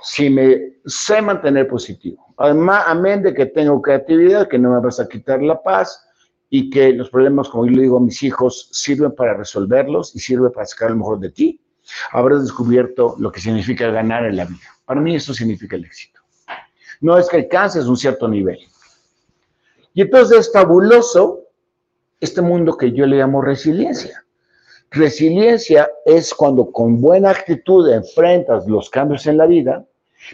Si 0.01 0.29
me 0.29 0.77
sé 0.85 1.21
mantener 1.21 1.67
positivo, 1.67 2.28
además, 2.39 2.83
amén 2.87 3.21
de 3.21 3.33
que 3.33 3.45
tengo 3.45 3.81
creatividad, 3.81 4.47
que 4.47 4.57
no 4.57 4.71
me 4.71 4.79
vas 4.79 4.99
a 4.99 5.07
quitar 5.07 5.41
la 5.41 5.61
paz 5.61 6.05
y 6.49 6.69
que 6.69 6.91
los 6.93 7.09
problemas, 7.09 7.49
como 7.49 7.65
yo 7.65 7.73
le 7.73 7.83
digo 7.83 7.97
a 7.97 8.01
mis 8.01 8.23
hijos, 8.23 8.69
sirven 8.71 9.13
para 9.13 9.35
resolverlos 9.35 10.15
y 10.15 10.19
sirven 10.19 10.51
para 10.51 10.65
sacar 10.65 10.89
lo 10.89 10.97
mejor 10.97 11.19
de 11.19 11.29
ti, 11.29 11.61
habrás 12.11 12.41
descubierto 12.41 13.15
lo 13.19 13.31
que 13.31 13.39
significa 13.39 13.91
ganar 13.91 14.25
en 14.25 14.37
la 14.37 14.45
vida. 14.45 14.59
Para 14.85 14.99
mí 15.01 15.15
eso 15.15 15.33
significa 15.33 15.75
el 15.75 15.85
éxito. 15.85 16.19
No 17.01 17.17
es 17.17 17.29
que 17.29 17.37
alcances 17.37 17.85
un 17.85 17.95
cierto 17.95 18.27
nivel, 18.27 18.59
y 19.93 20.01
entonces 20.01 20.39
es 20.39 20.51
fabuloso 20.53 21.41
este 22.19 22.41
mundo 22.41 22.77
que 22.77 22.91
yo 22.91 23.05
le 23.05 23.17
llamo 23.17 23.41
resiliencia. 23.41 24.23
Resiliencia 24.91 25.89
es 26.05 26.33
cuando 26.33 26.71
con 26.71 27.01
buena 27.01 27.31
actitud 27.31 27.91
enfrentas 27.91 28.67
los 28.67 28.89
cambios 28.89 29.27
en 29.27 29.37
la 29.37 29.45
vida, 29.45 29.85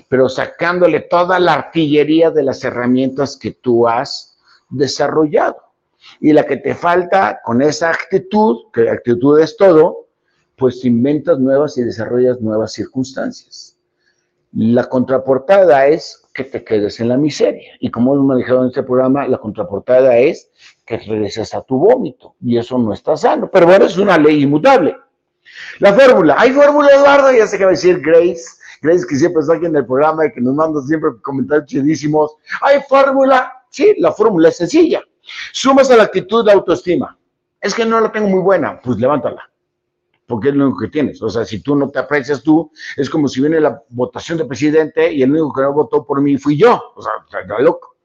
pero 0.10 0.30
sacándole 0.30 1.01
toda 1.01 1.39
la 1.39 1.54
artillería 1.54 2.32
de 2.32 2.44
las 2.44 2.63
herramientas 2.63 3.38
que 3.38 3.51
tú 3.51 3.88
has 3.88 4.38
desarrollado. 4.70 5.58
Y 6.20 6.34
la 6.34 6.46
que 6.46 6.58
te 6.58 6.75
falta 6.75 7.42
con 7.44 7.62
esa 7.62 7.89
actitud, 7.89 8.72
que 8.74 8.89
actitud 8.89 9.39
es 9.39 9.58
todo, 9.58 10.08
pues 10.56 10.86
inventas 10.86 11.39
nuevas 11.39 11.77
y 11.77 11.84
desarrollas 11.84 12.39
nuevas 12.42 12.74
circunstancias. 12.74 13.77
La 14.54 14.86
contraportada 14.86 15.88
es 15.88 16.24
que 16.34 16.46
te 16.46 16.63
quedes 16.63 17.00
en 17.00 17.10
la 17.10 17.18
miseria. 17.18 17.74
Y 17.80 17.92
como 17.92 18.13
hemos 18.13 18.25
manejado 18.25 18.62
en 18.62 18.68
este 18.68 18.84
programa, 18.84 19.27
la 19.27 19.38
contraportada 19.38 20.18
es 20.18 20.50
que 20.86 20.98
regreses 20.98 21.54
a 21.54 21.62
tu 21.62 21.77
vómito. 21.77 22.36
Y 22.42 22.58
eso 22.58 22.77
no 22.77 22.94
está 22.94 23.18
sano. 23.18 23.50
Pero 23.51 23.65
bueno, 23.65 23.86
es 23.86 23.98
una 23.98 24.18
ley 24.18 24.44
inmutable. 24.44 24.96
La 25.80 25.94
fórmula. 25.94 26.36
¿Hay 26.38 26.51
fórmula, 26.51 26.89
Eduardo? 26.94 27.34
Ya 27.34 27.48
sé 27.48 27.58
que 27.58 27.65
va 27.65 27.72
a 27.72 27.74
decir 27.74 28.00
Grace. 28.01 28.46
Grace, 28.86 29.06
que 29.08 29.15
siempre 29.15 29.42
está 29.42 29.56
aquí 29.56 29.65
en 29.65 29.75
el 29.75 29.86
programa 29.86 30.25
y 30.25 30.32
que 30.32 30.42
nos 30.42 30.54
manda 30.54 30.82
siempre 30.82 31.12
comentarios 31.22 31.68
chidísimos. 31.68 32.36
¿Hay 32.62 32.82
fórmula? 32.88 33.51
Sí, 33.70 33.96
la 33.98 34.12
fórmula 34.12 34.50
es 34.50 34.58
sencilla. 34.58 35.01
Sumas 35.51 35.89
a 35.92 35.98
la 35.98 36.04
actitud 36.04 36.46
de 36.46 36.51
autoestima. 36.51 37.18
Es 37.60 37.74
que 37.74 37.86
no 37.86 38.00
la 38.00 38.12
tengo 38.12 38.27
muy 38.27 38.42
buena. 38.42 38.80
Pues 38.82 38.98
levántala 38.98 39.50
porque 40.27 40.50
es 40.50 40.56
lo 40.56 40.65
único 40.65 40.80
que 40.80 40.89
tienes. 40.89 41.22
O 41.22 41.30
sea, 41.30 41.46
si 41.46 41.60
tú 41.60 41.75
no 41.75 41.89
te 41.89 42.00
aprecias 42.00 42.42
tú, 42.42 42.72
es 42.98 43.10
como 43.10 43.27
si 43.27 43.42
viene 43.42 43.60
la 43.60 43.82
votación 43.89 44.38
de 44.38 44.46
presidente 44.46 45.12
y 45.12 45.22
el 45.22 45.32
único 45.32 45.54
que 45.54 45.62
no 45.62 45.74
votó 45.74 46.06
por 46.06 46.22
mí 46.22 46.38
fui 46.38 46.58
yo. 46.58 46.82
O 46.96 47.01
sea, 47.01 47.12
está 47.25 47.60
loco. 47.60 47.96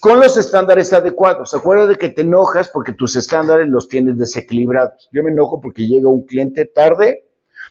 Con 0.00 0.20
los 0.20 0.36
estándares 0.36 0.92
adecuados. 0.92 1.54
Acuérdate 1.54 1.98
que 1.98 2.10
te 2.10 2.22
enojas 2.22 2.68
porque 2.68 2.92
tus 2.92 3.16
estándares 3.16 3.68
los 3.68 3.88
tienes 3.88 4.16
desequilibrados. 4.16 5.08
Yo 5.12 5.24
me 5.24 5.30
enojo 5.32 5.60
porque 5.60 5.88
llega 5.88 6.08
un 6.08 6.24
cliente 6.24 6.66
tarde. 6.66 7.27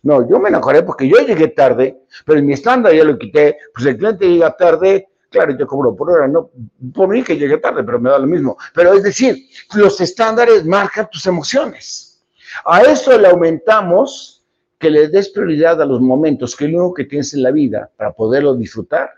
No, 0.07 0.25
yo 0.25 0.39
me 0.39 0.47
enojaré 0.47 0.83
porque 0.83 1.05
yo 1.05 1.17
llegué 1.17 1.49
tarde, 1.49 2.03
pero 2.25 2.39
en 2.39 2.45
mi 2.45 2.53
estándar 2.53 2.93
ya 2.93 3.03
lo 3.03 3.17
quité. 3.17 3.57
Pues 3.73 3.87
el 3.87 3.97
cliente 3.97 4.25
llega 4.25 4.55
tarde, 4.55 5.09
claro, 5.29 5.57
yo 5.57 5.67
cobro 5.67 5.93
por 5.97 6.09
hora, 6.09 6.29
no 6.29 6.49
por 6.93 7.09
mí 7.09 7.21
que 7.23 7.35
llegue 7.35 7.57
tarde, 7.57 7.83
pero 7.83 7.99
me 7.99 8.09
da 8.09 8.17
lo 8.17 8.25
mismo. 8.25 8.55
Pero 8.73 8.93
es 8.93 9.03
decir, 9.03 9.35
los 9.75 9.99
estándares 9.99 10.63
marcan 10.63 11.09
tus 11.11 11.25
emociones. 11.25 12.23
A 12.63 12.83
eso 12.83 13.17
le 13.17 13.27
aumentamos 13.27 14.45
que 14.79 14.89
le 14.89 15.09
des 15.09 15.27
prioridad 15.27 15.81
a 15.81 15.85
los 15.85 15.99
momentos, 15.99 16.55
que 16.55 16.63
es 16.63 16.71
lo 16.71 16.77
único 16.77 16.93
que 16.93 17.03
tienes 17.03 17.33
en 17.33 17.43
la 17.43 17.51
vida 17.51 17.91
para 17.97 18.13
poderlo 18.13 18.55
disfrutar. 18.55 19.09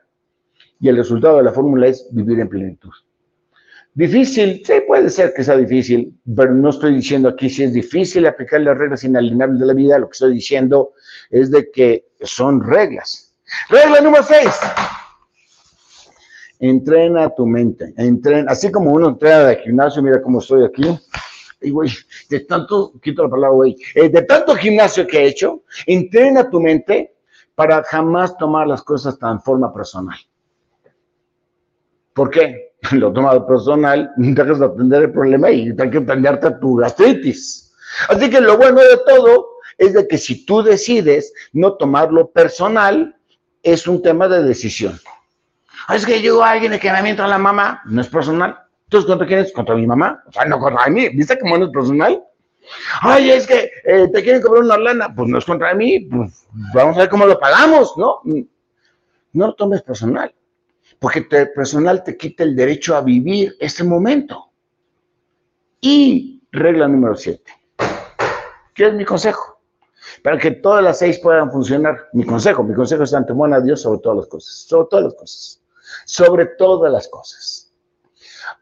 Y 0.79 0.89
el 0.89 0.97
resultado 0.97 1.37
de 1.37 1.43
la 1.43 1.51
fórmula 1.51 1.85
es 1.85 2.07
vivir 2.09 2.39
en 2.39 2.49
plenitud. 2.49 2.89
Difícil, 3.99 4.63
sí, 4.65 4.73
puede 4.87 5.09
ser 5.09 5.33
que 5.33 5.43
sea 5.43 5.57
difícil, 5.57 6.17
pero 6.33 6.53
no 6.53 6.69
estoy 6.69 6.95
diciendo 6.95 7.27
aquí 7.27 7.49
si 7.49 7.63
es 7.63 7.73
difícil 7.73 8.25
aplicar 8.25 8.61
las 8.61 8.77
reglas 8.77 9.03
inalienables 9.03 9.59
de 9.59 9.65
la 9.65 9.73
vida, 9.73 9.99
lo 9.99 10.07
que 10.07 10.13
estoy 10.13 10.35
diciendo 10.35 10.93
es 11.29 11.51
de 11.51 11.69
que 11.69 12.05
son 12.21 12.63
reglas. 12.63 13.35
Regla 13.67 13.99
número 13.99 14.23
6. 14.23 14.47
Entrena 16.61 17.29
tu 17.35 17.45
mente. 17.45 17.93
Entrena, 17.97 18.49
así 18.49 18.71
como 18.71 18.93
uno 18.93 19.09
entrena 19.09 19.39
de 19.39 19.57
gimnasio, 19.57 20.01
mira 20.01 20.21
cómo 20.21 20.39
estoy 20.39 20.63
aquí 20.63 20.97
y 21.59 21.69
güey, 21.69 21.91
de 22.29 22.39
tanto, 22.39 22.93
quito 23.01 23.23
la 23.23 23.29
palabra 23.29 23.49
güey, 23.53 23.75
eh, 23.95 24.07
de 24.07 24.21
tanto 24.21 24.55
gimnasio 24.55 25.05
que 25.05 25.17
he 25.17 25.27
hecho, 25.27 25.63
entrena 25.85 26.49
tu 26.49 26.61
mente 26.61 27.17
para 27.53 27.83
jamás 27.83 28.37
tomar 28.37 28.65
las 28.65 28.81
cosas 28.81 29.19
tan 29.19 29.41
forma 29.41 29.73
personal. 29.73 30.17
¿Por 32.13 32.29
qué? 32.29 32.68
Lo 32.91 33.11
tomas 33.11 33.39
personal, 33.47 34.11
dejas 34.17 34.59
de 34.59 34.65
atender 34.65 35.03
el 35.03 35.11
problema 35.11 35.51
y 35.51 35.75
tienes 35.75 35.91
que 35.91 35.97
atenderte 35.97 36.47
a 36.47 36.59
tu 36.59 36.75
gastritis. 36.75 37.73
Así 38.07 38.29
que 38.29 38.39
lo 38.39 38.57
bueno 38.57 38.81
de 38.81 38.97
todo 39.05 39.47
es 39.77 39.93
de 39.93 40.07
que 40.07 40.17
si 40.17 40.45
tú 40.45 40.61
decides 40.61 41.33
no 41.53 41.73
tomarlo 41.73 42.29
personal, 42.29 43.15
es 43.63 43.87
un 43.87 44.01
tema 44.01 44.27
de 44.27 44.43
decisión. 44.43 44.99
Ah, 45.87 45.95
es 45.95 46.05
que 46.05 46.21
llegó 46.21 46.43
alguien 46.43 46.77
que 46.79 46.91
me 46.91 47.01
mienta 47.01 47.25
a 47.25 47.27
la 47.27 47.37
mamá, 47.37 47.81
no 47.85 48.01
es 48.01 48.07
personal. 48.07 48.57
Entonces, 48.83 49.07
¿contra 49.07 49.27
quién 49.27 49.39
es? 49.39 49.51
¿Contra 49.51 49.75
mi 49.75 49.85
mamá? 49.85 50.23
O 50.27 50.31
sea, 50.31 50.45
no 50.45 50.59
contra 50.59 50.87
mí. 50.87 51.09
¿Viste 51.09 51.37
cómo 51.39 51.57
no 51.57 51.65
es 51.65 51.71
personal? 51.71 52.23
Ay, 53.01 53.31
es 53.31 53.45
que 53.45 53.71
eh, 53.83 54.07
te 54.11 54.23
quieren 54.23 54.41
cobrar 54.41 54.63
una 54.63 54.77
lana. 54.77 55.13
Pues 55.13 55.29
no 55.29 55.37
es 55.37 55.45
contra 55.45 55.73
mí. 55.73 55.99
Pues 55.99 56.45
vamos 56.73 56.97
a 56.97 57.01
ver 57.01 57.09
cómo 57.09 57.25
lo 57.25 57.39
pagamos, 57.39 57.93
¿no? 57.97 58.21
No 59.33 59.47
lo 59.47 59.53
tomes 59.53 59.81
personal. 59.83 60.33
Porque 60.99 61.21
te, 61.21 61.45
personal 61.47 62.03
te 62.03 62.17
quita 62.17 62.43
el 62.43 62.55
derecho 62.55 62.95
a 62.95 63.01
vivir 63.01 63.55
este 63.59 63.83
momento. 63.83 64.51
Y 65.81 66.43
regla 66.51 66.87
número 66.87 67.15
siete. 67.15 67.51
¿Qué 68.73 68.87
es 68.87 68.93
mi 68.93 69.05
consejo? 69.05 69.61
Para 70.23 70.37
que 70.37 70.51
todas 70.51 70.83
las 70.83 70.99
seis 70.99 71.19
puedan 71.19 71.51
funcionar. 71.51 72.09
Mi 72.13 72.25
consejo, 72.25 72.63
mi 72.63 72.73
consejo 72.73 73.03
es 73.03 73.13
antemano 73.13 73.55
a 73.55 73.61
Dios 73.61 73.81
sobre 73.81 73.99
todas 73.99 74.17
las 74.17 74.27
cosas. 74.27 74.53
Sobre 74.67 74.87
todas 74.89 75.05
las 75.05 75.13
cosas. 75.15 75.61
Sobre 76.05 76.45
todas 76.45 76.91
las 76.91 77.07
cosas. 77.07 77.73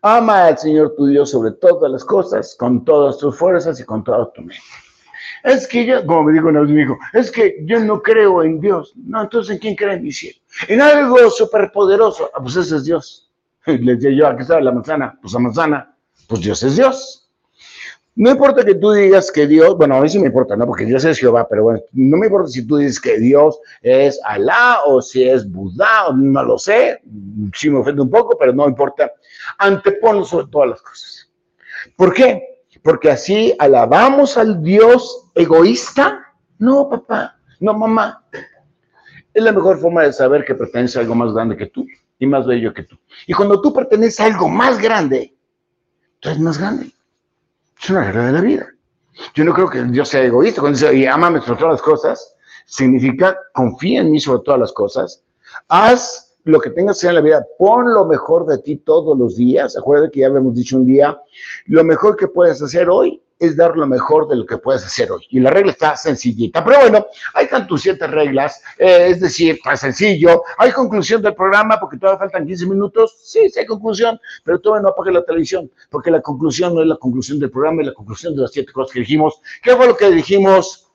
Ama 0.01 0.45
al 0.45 0.57
Señor 0.57 0.95
tu 0.95 1.07
Dios 1.07 1.31
sobre 1.31 1.51
todas 1.51 1.91
las 1.91 2.03
cosas, 2.03 2.55
con 2.55 2.85
todas 2.85 3.17
tus 3.17 3.37
fuerzas 3.37 3.79
y 3.79 3.83
con 3.83 4.03
toda 4.03 4.31
tu 4.31 4.41
mente. 4.41 4.61
Es 5.47 5.65
que 5.65 5.85
yo, 5.85 6.05
como 6.05 6.25
me 6.25 6.33
dijo 6.33 6.49
un 6.49 6.57
amigo, 6.57 6.99
es 7.13 7.31
que 7.31 7.55
yo 7.63 7.79
no 7.79 8.01
creo 8.01 8.43
en 8.43 8.59
Dios. 8.59 8.91
No, 8.97 9.21
entonces 9.21 9.53
¿en 9.53 9.59
quién 9.59 9.75
cree 9.75 9.93
en 9.93 10.03
mi 10.03 10.11
cielo? 10.11 10.37
En 10.67 10.81
algo 10.81 11.29
superpoderoso. 11.29 12.29
Ah, 12.33 12.39
pues 12.41 12.57
ese 12.57 12.75
es 12.75 12.83
Dios. 12.83 13.31
Le 13.65 13.95
decía 13.95 14.11
yo, 14.11 14.27
aquí 14.27 14.41
está 14.41 14.59
la 14.59 14.73
manzana. 14.73 15.17
Pues 15.21 15.31
la 15.33 15.39
manzana, 15.39 15.95
pues 16.27 16.41
Dios 16.41 16.61
es 16.63 16.75
Dios. 16.75 17.29
No 18.15 18.31
importa 18.31 18.65
que 18.65 18.75
tú 18.75 18.91
digas 18.91 19.31
que 19.31 19.47
Dios, 19.47 19.77
bueno, 19.77 19.95
a 19.95 20.01
mí 20.01 20.09
sí 20.09 20.19
me 20.19 20.25
importa, 20.25 20.57
¿no? 20.57 20.65
Porque 20.65 20.83
Dios 20.83 21.05
es 21.05 21.17
Jehová, 21.17 21.47
pero 21.47 21.63
bueno, 21.63 21.79
no 21.93 22.17
me 22.17 22.25
importa 22.25 22.49
si 22.49 22.67
tú 22.67 22.75
dices 22.75 22.99
que 22.99 23.17
Dios 23.17 23.57
es 23.81 24.19
Alá 24.25 24.79
o 24.85 25.01
si 25.01 25.23
es 25.23 25.49
Buda, 25.49 26.11
no 26.13 26.43
lo 26.43 26.57
sé, 26.57 26.99
sí 27.53 27.69
me 27.69 27.79
ofende 27.79 28.01
un 28.01 28.09
poco, 28.09 28.37
pero 28.37 28.51
no 28.51 28.67
importa. 28.67 29.13
Anteponlo 29.59 30.25
sobre 30.25 30.47
todas 30.47 30.71
las 30.71 30.81
cosas. 30.81 31.31
¿Por 31.95 32.13
qué? 32.13 32.56
Porque 32.83 33.11
así 33.11 33.53
alabamos 33.59 34.37
al 34.37 34.61
Dios 34.61 35.29
egoísta. 35.35 36.33
No, 36.59 36.89
papá, 36.89 37.37
no, 37.59 37.73
mamá. 37.73 38.23
Es 39.33 39.43
la 39.43 39.51
mejor 39.51 39.79
forma 39.79 40.03
de 40.03 40.13
saber 40.13 40.43
que 40.45 40.55
pertenece 40.55 40.97
a 40.97 41.01
algo 41.01 41.15
más 41.15 41.33
grande 41.33 41.55
que 41.55 41.67
tú 41.67 41.85
y 42.19 42.25
más 42.25 42.45
bello 42.45 42.73
que 42.73 42.83
tú. 42.83 42.97
Y 43.27 43.33
cuando 43.33 43.61
tú 43.61 43.73
perteneces 43.73 44.19
a 44.19 44.25
algo 44.25 44.49
más 44.49 44.79
grande, 44.79 45.35
tú 46.19 46.29
eres 46.29 46.41
más 46.41 46.57
grande. 46.57 46.91
Es 47.81 47.89
una 47.89 48.03
regla 48.05 48.25
de 48.25 48.31
la 48.31 48.41
vida. 48.41 48.67
Yo 49.33 49.43
no 49.43 49.53
creo 49.53 49.69
que 49.69 49.83
Dios 49.83 50.09
sea 50.09 50.23
egoísta. 50.23 50.61
Cuando 50.61 50.79
dice, 50.79 50.95
y 50.95 51.05
amame 51.05 51.41
sobre 51.41 51.59
todas 51.59 51.73
las 51.73 51.81
cosas, 51.81 52.35
significa 52.65 53.37
confía 53.53 54.01
en 54.01 54.11
mí 54.11 54.19
sobre 54.19 54.43
todas 54.43 54.59
las 54.59 54.73
cosas. 54.73 55.23
Haz 55.67 56.26
lo 56.47 56.59
que 56.59 56.69
tengas 56.69 56.95
que 56.95 57.07
hacer 57.07 57.09
en 57.09 57.15
la 57.15 57.21
vida. 57.21 57.47
Pon 57.57 57.93
lo 57.93 58.05
mejor 58.05 58.45
de 58.45 58.57
ti 58.59 58.77
todos 58.77 59.17
los 59.17 59.35
días. 59.35 59.77
Acuérdate 59.77 60.11
que 60.11 60.19
ya 60.21 60.27
habíamos 60.27 60.55
dicho 60.55 60.77
un 60.77 60.85
día, 60.85 61.19
lo 61.65 61.83
mejor 61.83 62.15
que 62.15 62.27
puedes 62.27 62.61
hacer 62.61 62.89
hoy 62.89 63.21
es 63.39 63.55
dar 63.55 63.77
lo 63.77 63.85
mejor 63.85 64.27
de 64.27 64.35
lo 64.35 64.45
que 64.45 64.57
puedes 64.57 64.83
hacer 64.83 65.11
hoy. 65.11 65.25
Y 65.29 65.39
la 65.39 65.51
regla 65.51 65.71
está 65.71 65.95
sencillita. 65.95 66.63
Pero 66.63 66.79
bueno, 66.79 67.05
hay 67.33 67.47
tantos 67.47 67.81
siete 67.81 68.07
reglas, 68.07 68.61
eh, 68.77 69.09
es 69.09 69.19
decir, 69.19 69.59
tan 69.63 69.77
sencillo. 69.77 70.43
¿Hay 70.57 70.71
conclusión 70.71 71.21
del 71.21 71.35
programa 71.35 71.79
porque 71.79 71.97
todavía 71.97 72.19
faltan 72.19 72.47
15 72.47 72.65
minutos? 72.65 73.15
Sí, 73.21 73.49
sí 73.49 73.59
hay 73.59 73.65
conclusión, 73.65 74.19
pero 74.43 74.59
todavía 74.59 74.83
no 74.83 74.89
apague 74.89 75.11
la 75.11 75.23
televisión, 75.23 75.69
porque 75.89 76.09
la 76.09 76.21
conclusión 76.21 76.73
no 76.73 76.81
es 76.81 76.87
la 76.87 76.95
conclusión 76.95 77.39
del 77.39 77.51
programa, 77.51 77.81
es 77.81 77.89
la 77.89 77.93
conclusión 77.93 78.35
de 78.35 78.41
las 78.41 78.51
siete 78.51 78.71
cosas 78.71 78.93
que 78.93 79.01
dijimos. 79.01 79.39
¿Qué 79.61 79.75
fue 79.75 79.87
lo 79.87 79.95
que 79.95 80.09
dijimos? 80.09 80.86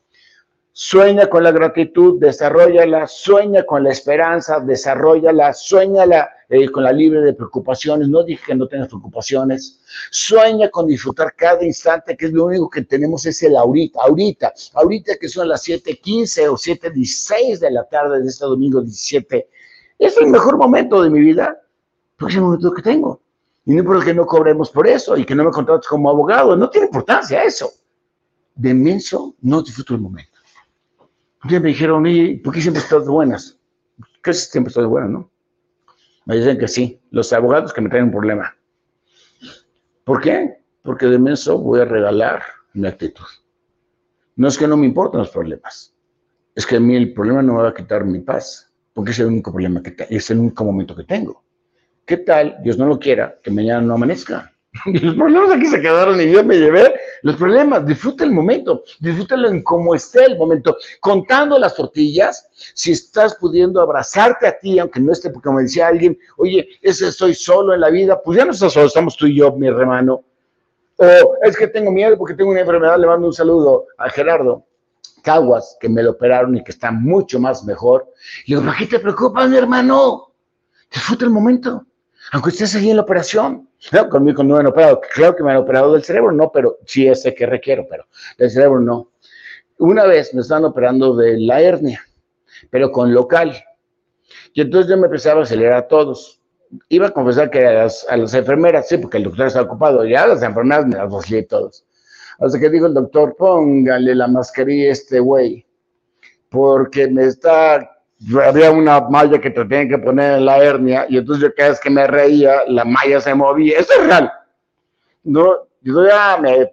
Sueña 0.75 1.27
con 1.27 1.45
la 1.45 1.51
gratitud, 1.51 2.19
desarrollala, 2.19 3.07
sueña 3.07 3.63
con 3.65 3.85
la 3.85 3.91
esperanza, 3.91 4.59
desarrollala, 4.59 5.53
sueñala 5.53 6.31
eh, 6.49 6.67
con 6.71 6.85
la 6.85 6.93
libre 6.93 7.21
de 7.21 7.35
preocupaciones. 7.35 8.09
No 8.09 8.23
dije 8.23 8.43
que 8.47 8.55
no 8.55 8.67
tengas 8.67 8.89
preocupaciones. 8.89 9.83
Sueña 10.11 10.71
con 10.71 10.87
disfrutar 10.87 11.35
cada 11.37 11.63
instante, 11.63 12.17
que 12.17 12.25
es 12.25 12.33
lo 12.33 12.47
único 12.47 12.71
que 12.71 12.83
tenemos 12.85 13.27
es 13.27 13.43
el 13.43 13.55
ahorita, 13.55 14.01
ahorita, 14.01 14.55
ahorita 14.73 15.17
que 15.21 15.29
son 15.29 15.47
las 15.47 15.63
7:15 15.63 16.49
o 16.49 16.57
7:16 16.57 17.61
de 17.61 17.71
la 17.71 17.85
tarde 17.85 18.23
de 18.23 18.29
este 18.29 18.47
domingo 18.47 18.81
17. 18.81 19.47
Es 19.99 20.17
el 20.17 20.29
mejor 20.29 20.57
momento 20.57 21.03
de 21.03 21.11
mi 21.11 21.21
vida, 21.21 21.55
porque 22.17 22.33
es 22.33 22.37
el 22.37 22.45
momento 22.45 22.73
que 22.73 22.81
tengo. 22.81 23.21
Y 23.67 23.75
no 23.75 23.81
importa 23.81 24.07
que 24.07 24.15
no 24.15 24.25
cobremos 24.25 24.71
por 24.71 24.89
eso 24.89 25.19
y 25.19 25.27
que 25.27 25.35
no 25.35 25.45
me 25.45 25.51
contrates 25.51 25.87
como 25.87 26.09
abogado, 26.09 26.57
no 26.57 26.71
tiene 26.71 26.87
importancia 26.87 27.43
eso. 27.45 27.71
De 28.55 28.73
menso, 28.73 29.35
no 29.43 29.61
disfruto 29.61 29.93
el 29.95 30.01
momento. 30.01 30.32
Día 31.45 31.59
me 31.59 31.69
dijeron, 31.69 32.07
¿y 32.07 32.37
por 32.37 32.55
qué 32.55 32.61
siempre 32.61 32.83
estás 32.83 33.07
buenas? 33.07 33.59
¿Qué 34.23 34.33
siempre 34.33 34.69
estás 34.71 34.87
buenas, 34.87 35.11
no? 35.11 35.31
Me 36.25 36.37
dicen 36.37 36.57
que 36.57 36.69
sí, 36.69 37.01
los 37.11 37.33
abogados 37.33 37.73
que 37.73 37.81
me 37.81 37.89
traen 37.89 38.05
un 38.05 38.11
problema. 38.13 38.55
¿Por 40.05 40.21
qué? 40.21 40.63
Porque 40.83 41.07
de 41.07 41.19
menso 41.19 41.59
voy 41.59 41.81
a 41.81 41.85
regalar 41.85 42.43
mi 42.75 42.87
actitud. 42.87 43.25
No 44.37 44.49
es 44.49 44.57
que 44.57 44.69
no 44.69 44.77
me 44.77 44.87
importen 44.87 45.19
los 45.19 45.31
problemas, 45.31 45.93
es 46.55 46.65
que 46.65 46.77
a 46.77 46.81
mí 46.81 46.95
el 46.95 47.13
problema 47.13 47.43
no 47.43 47.55
me 47.55 47.63
va 47.63 47.69
a 47.71 47.75
quitar 47.75 48.05
mi 48.05 48.21
paz, 48.21 48.73
porque 48.95 49.11
es 49.11 49.19
el 49.19 49.27
único 49.27 49.51
problema 49.51 49.83
que 49.83 49.95
es 50.09 50.31
el 50.31 50.39
único 50.39 50.65
momento 50.65 50.95
que 50.95 51.05
tengo. 51.05 51.43
¿Qué 52.05 52.19
tal, 52.19 52.57
Dios 52.63 52.79
no 52.79 52.87
lo 52.87 52.99
quiera, 52.99 53.39
que 53.43 53.51
mañana 53.51 53.81
no 53.81 53.95
amanezca? 53.95 54.52
Y 54.87 54.99
los 55.01 55.15
problemas 55.17 55.51
aquí 55.51 55.67
se 55.67 55.81
quedaron 55.81 56.21
y 56.21 56.31
yo 56.31 56.43
me 56.45 56.57
llevé 56.57 56.95
los 57.23 57.37
problemas. 57.37 57.87
Disfruta 57.87 58.25
el 58.25 58.33
momento, 58.33 58.83
disfrútalo 59.01 59.49
en 59.49 59.63
cómo 59.63 59.95
esté 59.95 60.25
el 60.25 60.39
momento. 60.39 60.77
Contando 61.01 61.59
las 61.59 61.75
tortillas, 61.75 62.49
si 62.75 62.93
estás 62.93 63.37
pudiendo 63.37 63.81
abrazarte 63.81 64.47
a 64.47 64.59
ti, 64.59 64.79
aunque 64.79 65.01
no 65.01 65.13
esté, 65.13 65.31
porque 65.31 65.47
como 65.47 65.61
decía 65.61 65.89
alguien, 65.89 66.19
oye, 66.39 66.67
ese 66.81 67.09
estoy 67.09 67.35
solo 67.35 67.75
en 67.75 67.81
la 67.81 67.91
vida, 67.91 68.21
pues 68.23 68.39
ya 68.39 68.45
no 68.45 68.53
estás 68.53 68.73
solo, 68.73 68.87
estamos 68.87 69.17
tú 69.17 69.27
y 69.27 69.37
yo, 69.37 69.53
mi 69.53 69.67
hermano. 69.67 70.25
O 70.97 71.37
es 71.43 71.57
que 71.57 71.67
tengo 71.67 71.91
miedo 71.91 72.17
porque 72.17 72.35
tengo 72.35 72.51
una 72.51 72.61
enfermedad, 72.61 72.99
le 72.99 73.07
mando 73.07 73.27
un 73.27 73.33
saludo 73.33 73.87
a 73.99 74.09
Gerardo. 74.09 74.65
Caguas, 75.23 75.77
que 75.81 75.89
me 75.89 76.03
lo 76.03 76.13
operaron 76.13 76.57
y 76.57 76.65
que 76.65 76.73
está 76.73 76.91
mucho 76.91 77.39
más 77.39 77.65
mejor. 77.65 78.13
Y 78.45 78.55
digo, 78.55 78.63
¿para 78.63 78.77
qué 78.77 78.87
te 78.87 78.99
preocupas, 78.99 79.49
mi 79.49 79.57
hermano? 79.57 80.33
Disfruta 80.91 81.25
el 81.25 81.31
momento 81.31 81.87
aunque 82.33 82.49
estés 82.49 82.75
ahí 82.75 82.91
en 82.91 82.97
la 82.97 83.03
operación. 83.03 83.69
No, 83.93 84.09
conmigo 84.09 84.43
no 84.43 84.55
me 84.55 84.61
han 84.61 84.67
operado. 84.67 85.01
Claro 85.15 85.37
que 85.37 85.43
me 85.43 85.51
han 85.51 85.59
operado 85.59 85.93
del 85.93 86.03
cerebro, 86.03 86.33
no, 86.33 86.51
pero 86.51 86.79
sí 86.87 87.07
ese 87.07 87.35
que 87.35 87.47
requiero, 87.47 87.87
pero 87.89 88.07
del 88.39 88.51
cerebro 88.51 88.81
no. 88.81 89.11
Una 89.79 90.07
vez 90.07 90.33
me 90.33 90.41
estaban 90.41 90.65
operando 90.65 91.15
de 91.15 91.39
la 91.39 91.61
hernia, 91.61 92.01
pero 92.71 92.91
con 92.91 93.13
local. 93.13 93.55
Y 94.55 94.63
entonces 94.63 94.91
yo 94.91 94.97
me 94.97 95.07
empezaba 95.07 95.41
a 95.41 95.43
acelerar 95.45 95.75
a 95.75 95.89
todos. 95.89 96.41
Iba 96.89 97.09
a 97.09 97.11
confesar 97.11 97.51
que 97.51 97.67
a 97.67 97.85
las, 97.85 98.35
enfermeras, 98.35 98.89
sí, 98.89 98.97
porque 98.97 99.19
el 99.19 99.25
doctor 99.25 99.49
está 99.49 99.63
ocupado, 99.63 100.07
ya 100.07 100.27
las 100.27 100.43
enfermeras 100.43 100.87
me 100.87 100.97
las 100.97 101.11
vacilé 101.11 101.43
todos. 101.43 101.85
Hasta 102.39 102.59
que 102.59 102.71
dijo 102.71 102.87
el 102.87 102.95
doctor, 102.95 103.37
póngale 103.37 104.15
la 104.15 104.27
mascarilla 104.27 104.89
a 104.89 104.93
este 104.93 105.21
güey, 105.21 105.67
porque 106.49 107.09
me 107.09 107.25
está 107.25 107.92
había 108.45 108.71
una 108.71 109.01
malla 109.01 109.41
que 109.41 109.51
te 109.51 109.65
tenían 109.65 109.89
que 109.89 109.99
poner 109.99 110.39
en 110.39 110.45
la 110.45 110.59
hernia 110.59 111.07
y 111.09 111.19
entonces 111.19 111.43
yo 111.43 111.55
cada 111.55 111.71
vez 111.71 111.81
que 111.81 111.91
me 111.91 112.07
reía, 112.07 112.63
la 112.69 112.85
malla 112.85 113.21
se 113.21 113.35
movía. 113.35 113.79
Eso 113.79 113.93
es 114.01 114.07
real. 114.07 114.33
No, 115.25 115.69
yo 115.81 116.07
ya 116.07 116.39
me 116.41 116.73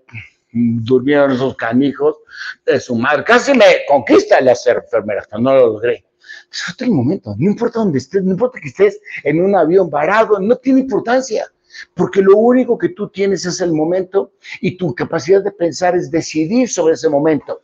durmieron 0.51 1.31
esos 1.31 1.55
canijos 1.55 2.17
de 2.65 2.79
su 2.79 2.95
madre. 2.95 3.23
Casi 3.23 3.53
me 3.53 3.65
conquista 3.87 4.41
las 4.41 4.65
enfermeras, 4.65 5.27
pero 5.29 5.41
no 5.41 5.53
lo 5.53 5.67
logré. 5.73 6.05
Disfruta 6.51 6.85
el 6.85 6.91
momento, 6.91 7.35
no 7.37 7.49
importa 7.51 7.79
dónde 7.79 7.99
estés, 7.99 8.23
no 8.23 8.31
importa 8.31 8.59
que 8.59 8.69
estés 8.69 8.99
en 9.23 9.43
un 9.43 9.55
avión 9.55 9.89
varado, 9.89 10.39
no 10.39 10.55
tiene 10.55 10.79
importancia, 10.81 11.45
porque 11.93 12.21
lo 12.21 12.37
único 12.37 12.77
que 12.77 12.89
tú 12.89 13.07
tienes 13.09 13.45
es 13.45 13.61
el 13.61 13.71
momento 13.71 14.33
y 14.59 14.75
tu 14.75 14.93
capacidad 14.95 15.43
de 15.43 15.51
pensar 15.51 15.95
es 15.95 16.09
decidir 16.09 16.67
sobre 16.67 16.95
ese 16.95 17.07
momento 17.07 17.61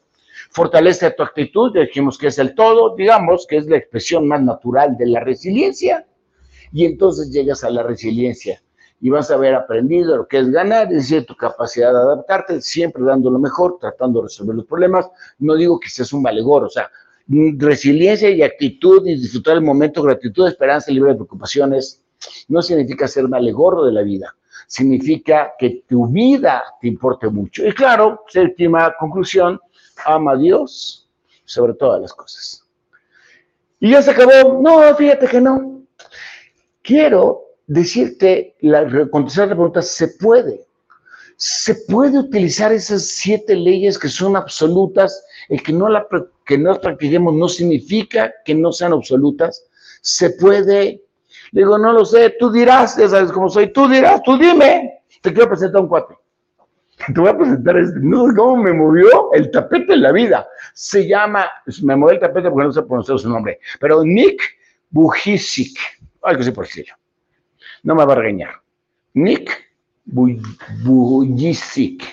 fortalece 0.56 1.12
tu 1.12 1.22
actitud, 1.22 1.74
dijimos 1.74 2.18
que 2.18 2.28
es 2.28 2.40
el 2.40 2.56
todo, 2.56 2.96
digamos 2.96 3.46
que 3.46 3.58
es 3.58 3.66
la 3.68 3.76
expresión 3.76 4.26
más 4.26 4.42
natural 4.42 4.96
de 4.96 5.06
la 5.08 5.20
resiliencia, 5.20 6.08
y 6.72 6.86
entonces 6.86 7.30
llegas 7.30 7.66
a 7.66 7.70
la 7.70 7.84
resiliencia 7.84 8.62
y 9.02 9.10
vas 9.10 9.30
a 9.30 9.34
haber 9.34 9.54
aprendido 9.54 10.16
lo 10.16 10.28
que 10.28 10.40
es 10.40 10.50
ganar, 10.50 10.88
es 10.94 11.10
decir, 11.10 11.26
tu 11.26 11.36
capacidad 11.36 11.92
de 11.92 12.00
adaptarte, 12.00 12.62
siempre 12.62 13.04
dando 13.04 13.30
lo 13.30 13.38
mejor, 13.38 13.78
tratando 13.82 14.22
de 14.22 14.28
resolver 14.28 14.56
los 14.56 14.66
problemas. 14.66 15.10
No 15.40 15.56
digo 15.56 15.78
que 15.78 15.90
seas 15.90 16.14
un 16.14 16.24
valegor, 16.24 16.64
o 16.64 16.70
sea, 16.70 16.90
resiliencia 17.28 18.30
y 18.30 18.42
actitud 18.42 19.06
y 19.06 19.16
disfrutar 19.16 19.58
el 19.58 19.62
momento, 19.62 20.04
gratitud, 20.04 20.48
esperanza, 20.48 20.90
libre 20.90 21.12
de 21.12 21.16
preocupaciones, 21.18 22.02
no 22.48 22.62
significa 22.62 23.10
ser 23.10 23.28
valegorro 23.28 23.84
de 23.84 23.92
la 23.92 24.04
vida, 24.04 24.34
significa 24.68 25.52
que 25.60 25.84
tu 25.86 26.08
vida 26.08 26.64
te 26.80 26.88
importe 26.88 27.28
mucho. 27.28 27.68
Y 27.68 27.74
claro, 27.74 28.24
séptima 28.30 28.96
conclusión, 28.98 29.60
ama 30.04 30.34
a 30.34 30.38
Dios 30.38 31.10
sobre 31.46 31.74
todas 31.74 32.02
las 32.02 32.14
cosas. 32.14 32.66
Y 33.80 33.92
ya 33.92 34.02
se 34.02 34.12
acabó. 34.12 34.62
No, 34.62 34.96
fíjate 34.96 35.28
que 35.28 35.42
no. 35.42 35.84
Quiero 36.82 37.42
decirte, 37.68 38.56
la, 38.62 39.10
contestar 39.10 39.50
la 39.50 39.56
pregunta, 39.56 39.82
se 39.82 40.08
puede. 40.08 40.66
Se 41.38 41.76
puede 41.88 42.20
utilizar 42.20 42.72
esas 42.72 43.04
siete 43.04 43.56
leyes 43.56 44.00
que 44.00 44.08
son 44.08 44.36
absolutas. 44.36 45.26
El 45.50 45.62
que 45.62 45.74
no, 45.74 45.90
la, 45.90 46.08
que 46.46 46.58
no 46.58 46.72
las 46.72 46.80
practiquemos 46.80 47.34
no 47.34 47.50
significa 47.50 48.34
que 48.44 48.56
no 48.56 48.72
sean 48.72 48.94
absolutas. 48.94 49.66
Se 50.02 50.32
puede. 50.32 51.02
Digo, 51.52 51.78
no 51.78 51.94
lo 51.94 52.06
sé, 52.06 52.36
tú 52.40 52.52
dirás, 52.52 52.98
ya 52.98 53.08
sabes 53.08 53.32
cómo 53.32 53.50
soy, 53.50 53.72
tú 53.72 53.88
dirás, 53.88 54.22
tú 54.24 54.38
dime. 54.38 55.02
Te 55.22 55.32
quiero 55.32 55.50
presentar 55.50 55.82
un 55.82 55.88
cuate. 55.88 56.16
Te 56.98 57.20
voy 57.20 57.30
a 57.30 57.38
presentar 57.38 57.78
este. 57.78 58.00
No 58.00 58.28
sé 58.28 58.36
cómo 58.36 58.64
me 58.64 58.74
movió 58.74 59.34
el 59.34 59.52
tapete 59.52 59.94
en 59.94 60.02
la 60.02 60.12
vida. 60.12 60.48
Se 60.74 61.08
llama, 61.08 61.50
me 61.84 61.96
movió 61.96 62.14
el 62.14 62.20
tapete 62.20 62.50
porque 62.50 62.66
no 62.66 62.72
sé 62.72 62.82
pronunciar 62.84 63.20
su 63.20 63.30
nombre, 63.30 63.60
pero 63.80 64.04
Nick 64.04 64.42
Bujicic, 64.90 65.78
algo 66.24 66.42
así 66.42 66.52
por 66.52 66.66
decirlo. 66.66 66.96
No 67.84 67.96
me 67.96 68.06
va 68.06 68.14
a 68.14 68.16
regañar. 68.16 68.54
Nick 69.14 69.52
Bujicic. 70.84 72.04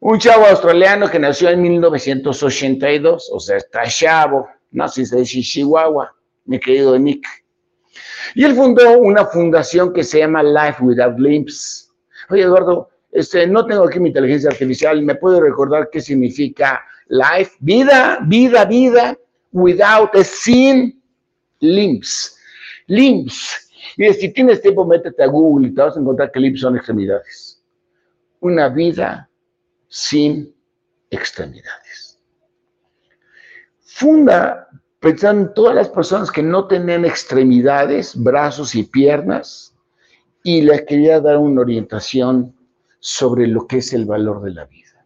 Un 0.00 0.18
chavo 0.18 0.46
australiano 0.46 1.08
que 1.08 1.20
nació 1.20 1.50
en 1.50 1.62
1982, 1.62 3.30
o 3.32 3.38
sea, 3.38 3.58
está 3.58 3.84
chavo, 3.86 4.48
nació 4.72 5.04
en 5.16 5.24
Chihuahua, 5.24 6.12
mi 6.44 6.58
querido 6.58 6.98
Nick. 6.98 7.24
Y 8.34 8.44
él 8.44 8.54
fundó 8.54 8.98
una 8.98 9.26
fundación 9.26 9.92
que 9.92 10.02
se 10.02 10.18
llama 10.18 10.42
Life 10.42 10.82
Without 10.82 11.18
Limbs. 11.18 11.92
Oye, 12.30 12.42
Eduardo, 12.42 12.88
este, 13.12 13.46
no 13.46 13.66
tengo 13.66 13.84
aquí 13.84 14.00
mi 14.00 14.08
inteligencia 14.08 14.50
artificial, 14.50 15.02
¿me 15.02 15.14
puedo 15.14 15.40
recordar 15.40 15.90
qué 15.92 16.00
significa 16.00 16.82
life? 17.08 17.52
Vida, 17.60 18.20
vida, 18.26 18.64
vida, 18.64 19.18
without, 19.52 20.14
es 20.14 20.28
sin 20.28 21.00
limbs. 21.60 22.38
Limbs. 22.86 23.70
Y 23.98 24.10
si 24.14 24.32
tienes 24.32 24.62
tiempo, 24.62 24.86
métete 24.86 25.22
a 25.22 25.26
Google 25.26 25.68
y 25.68 25.74
te 25.74 25.82
vas 25.82 25.94
a 25.94 26.00
encontrar 26.00 26.32
que 26.32 26.40
limbs 26.40 26.60
son 26.60 26.74
extremidades. 26.74 27.62
Una 28.40 28.70
vida 28.70 29.28
sin 29.88 30.54
extremidades. 31.10 32.18
Funda 33.84 34.68
pensando 35.00 35.48
en 35.48 35.54
todas 35.54 35.74
las 35.74 35.88
personas 35.90 36.30
que 36.30 36.42
no 36.42 36.66
tenían 36.66 37.04
extremidades, 37.04 38.14
brazos 38.16 38.74
y 38.74 38.84
piernas, 38.84 39.76
y 40.42 40.62
les 40.62 40.82
quería 40.86 41.20
dar 41.20 41.36
una 41.36 41.60
orientación 41.60 42.54
sobre 43.04 43.48
lo 43.48 43.66
que 43.66 43.78
es 43.78 43.92
el 43.92 44.04
valor 44.04 44.42
de 44.42 44.52
la 44.52 44.64
vida. 44.66 45.04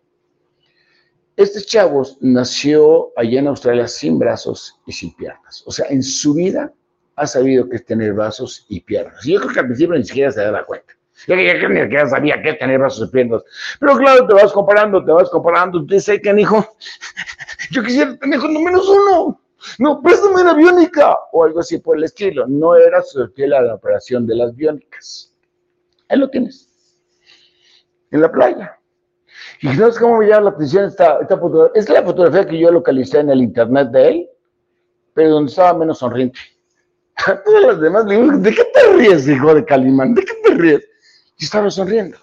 Este 1.35 1.63
chavo 1.63 2.07
nació 2.21 3.11
allá 3.17 3.41
en 3.41 3.49
Australia 3.49 3.89
sin 3.89 4.19
brazos 4.19 4.79
y 4.85 4.93
sin 4.93 5.17
piernas. 5.17 5.63
O 5.67 5.73
sea, 5.73 5.87
en 5.89 6.03
su 6.03 6.35
vida 6.35 6.75
ha 7.15 7.27
sabido 7.27 7.67
qué 7.71 7.77
es 7.77 7.87
tener 7.87 8.13
brazos 8.13 8.67
y 8.69 8.81
piernas. 8.81 9.25
Y 9.27 9.33
yo 9.33 9.41
creo 9.41 9.53
que 9.55 9.61
al 9.61 9.67
principio 9.67 9.97
ni 9.97 10.05
siquiera 10.05 10.31
se 10.31 10.43
daba 10.43 10.67
cuenta. 10.67 10.93
Yo 11.27 11.37
ni 11.37 11.49
siquiera 11.49 12.07
sabía 12.07 12.43
qué 12.43 12.51
es 12.51 12.59
tener 12.59 12.79
brazos 12.79 13.09
y 13.09 13.13
piernas. 13.13 13.43
Pero 13.81 13.97
claro, 13.97 14.27
te 14.27 14.35
vas 14.35 14.53
comparando, 14.53 15.03
te 15.03 15.13
vas 15.13 15.31
comparando. 15.31 15.79
Dices, 15.81 16.21
que 16.23 16.39
hijo, 16.39 16.77
yo 17.71 17.83
quisiera 17.83 18.15
tener 18.19 18.41
no 18.41 18.61
menos 18.61 18.87
uno. 18.91 19.41
No, 19.79 20.03
préstame 20.03 20.43
una 20.43 20.53
biónica 20.53 21.17
o 21.33 21.45
algo 21.45 21.61
así 21.61 21.79
por 21.79 21.97
el 21.97 22.05
estilo. 22.05 22.47
No 22.47 22.77
era 22.77 23.01
su 23.01 23.27
fiel 23.29 23.55
a 23.55 23.63
la 23.63 23.75
operación 23.77 24.27
de 24.27 24.37
las 24.37 24.55
biónicas. 24.55 25.35
Ahí 26.11 26.19
lo 26.19 26.29
tienes 26.29 26.76
en 28.11 28.21
la 28.21 28.31
playa. 28.31 28.79
Y 29.61 29.69
no 29.69 29.91
sé 29.91 30.01
cómo 30.01 30.19
me 30.19 30.29
llama 30.29 30.43
la 30.43 30.51
atención 30.51 30.85
esta, 30.85 31.19
esta 31.21 31.39
fotografía. 31.39 31.81
Es 31.81 31.89
la 31.89 32.03
fotografía 32.03 32.47
que 32.47 32.59
yo 32.59 32.71
localicé 32.71 33.21
en 33.21 33.31
el 33.31 33.43
internet 33.43 33.89
de 33.91 34.09
él, 34.09 34.31
pero 35.15 35.31
donde 35.31 35.51
estaba 35.51 35.79
menos 35.79 35.99
sonriente. 35.99 36.39
todas 37.45 37.63
las 37.63 37.81
demás 37.81 38.07
le 38.07 38.17
¿de 38.19 38.55
qué 38.55 38.65
te 38.65 38.93
ríes, 38.97 39.29
hijo 39.29 39.55
de 39.55 39.65
Calimán? 39.65 40.15
¿De 40.15 40.25
qué 40.25 40.35
te 40.45 40.55
ríes? 40.55 40.89
Y 41.39 41.45
estaba 41.45 41.71
sonriendo. 41.71 42.19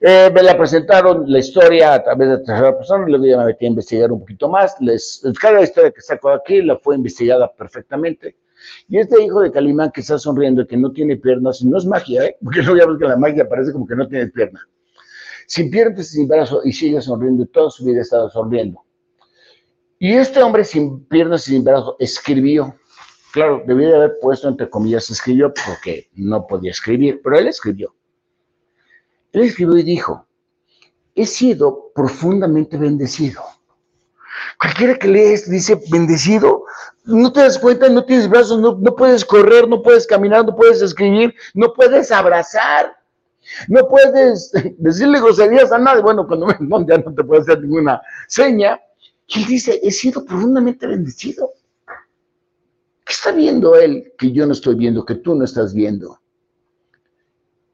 Eh, 0.00 0.30
me 0.32 0.42
la 0.42 0.56
presentaron 0.56 1.24
la 1.26 1.38
historia 1.38 1.94
a 1.94 2.04
través 2.04 2.28
de 2.28 2.38
tercera 2.38 2.76
persona, 2.76 3.06
luego 3.08 3.24
ya 3.24 3.38
me 3.38 3.46
metí 3.46 3.64
a 3.64 3.68
investigar 3.68 4.12
un 4.12 4.20
poquito 4.20 4.48
más. 4.48 4.76
Les, 4.80 5.22
cada 5.40 5.62
historia 5.62 5.90
que 5.90 6.02
saco 6.02 6.30
aquí 6.30 6.62
la 6.62 6.76
fue 6.76 6.96
investigada 6.96 7.50
perfectamente. 7.52 8.36
Y 8.88 8.98
este 8.98 9.22
hijo 9.22 9.40
de 9.40 9.50
Calimán 9.50 9.90
que 9.92 10.00
está 10.00 10.18
sonriendo 10.18 10.62
y 10.62 10.66
que 10.66 10.76
no 10.76 10.90
tiene 10.92 11.16
piernas, 11.16 11.62
no 11.62 11.76
es 11.78 11.86
magia, 11.86 12.24
¿eh? 12.24 12.36
porque 12.42 12.62
no 12.62 12.76
ya 12.76 12.86
que 12.98 13.04
la 13.04 13.16
magia 13.16 13.48
parece 13.48 13.72
como 13.72 13.86
que 13.86 13.96
no 13.96 14.08
tiene 14.08 14.28
pierna. 14.28 14.60
Sin 15.46 15.70
piernas 15.70 16.08
sin 16.08 16.26
brazo 16.26 16.60
y 16.64 16.72
sigue 16.72 17.00
sonriendo 17.00 17.44
y 17.44 17.46
toda 17.46 17.70
su 17.70 17.84
vida 17.84 17.98
ha 17.98 18.02
estado 18.02 18.30
sonriendo. 18.30 18.82
Y 19.98 20.12
este 20.12 20.42
hombre 20.42 20.64
sin 20.64 21.04
piernas 21.06 21.46
y 21.48 21.52
sin 21.52 21.64
brazo 21.64 21.96
escribió. 21.98 22.74
Claro, 23.32 23.62
debía 23.66 23.88
de 23.88 23.96
haber 23.96 24.18
puesto 24.20 24.48
entre 24.48 24.68
comillas 24.68 25.10
escribió 25.10 25.52
porque 25.52 26.08
no 26.14 26.46
podía 26.46 26.70
escribir, 26.70 27.20
pero 27.22 27.38
él 27.38 27.48
escribió. 27.48 27.94
Él 29.32 29.42
escribió 29.42 29.76
y 29.78 29.82
dijo, 29.82 30.26
he 31.14 31.26
sido 31.26 31.92
profundamente 31.94 32.76
bendecido 32.76 33.42
Cualquiera 34.60 34.98
que 34.98 35.08
lees 35.08 35.50
dice 35.50 35.78
bendecido, 35.90 36.64
no 37.04 37.32
te 37.32 37.40
das 37.40 37.58
cuenta, 37.58 37.88
no 37.88 38.04
tienes 38.04 38.28
brazos, 38.28 38.58
no, 38.58 38.96
puedes 38.96 39.24
correr, 39.24 39.68
no 39.68 39.82
puedes 39.82 40.06
caminar, 40.06 40.44
no 40.44 40.56
puedes 40.56 40.80
escribir, 40.80 41.34
no 41.54 41.72
puedes 41.74 42.10
abrazar, 42.10 42.96
no 43.68 43.86
puedes 43.88 44.50
decirle 44.78 45.20
groserías 45.20 45.72
a 45.72 45.78
nadie. 45.78 46.02
Bueno, 46.02 46.26
cuando 46.26 46.46
me 46.46 46.56
no, 46.60 46.86
ya 46.86 46.98
no 46.98 47.14
te 47.14 47.22
puedo 47.22 47.42
hacer 47.42 47.60
ninguna 47.60 48.00
seña. 48.28 48.80
Y 49.28 49.40
él 49.40 49.46
dice, 49.46 49.80
he 49.82 49.90
sido 49.90 50.24
profundamente 50.24 50.86
bendecido. 50.86 51.50
¿Qué 51.86 53.12
está 53.12 53.32
viendo 53.32 53.76
él 53.76 54.12
que 54.18 54.32
yo 54.32 54.46
no 54.46 54.52
estoy 54.52 54.74
viendo, 54.74 55.04
que 55.04 55.16
tú 55.16 55.34
no 55.34 55.44
estás 55.44 55.74
viendo? 55.74 56.20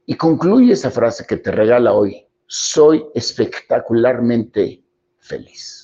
Y 0.05 0.15
concluye 0.15 0.73
esa 0.73 0.91
frase 0.91 1.25
que 1.25 1.37
te 1.37 1.51
regala 1.51 1.93
hoy. 1.93 2.27
Soy 2.45 3.05
espectacularmente 3.15 4.83
feliz. 5.19 5.82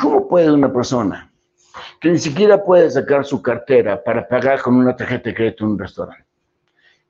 ¿Cómo 0.00 0.28
puede 0.28 0.52
una 0.52 0.72
persona 0.72 1.30
que 2.00 2.10
ni 2.10 2.18
siquiera 2.18 2.62
puede 2.64 2.90
sacar 2.90 3.24
su 3.24 3.42
cartera 3.42 4.02
para 4.02 4.26
pagar 4.28 4.62
con 4.62 4.76
una 4.76 4.94
tarjeta 4.94 5.30
de 5.30 5.34
crédito 5.34 5.64
en 5.64 5.70
un 5.72 5.78
restaurante? 5.78 6.24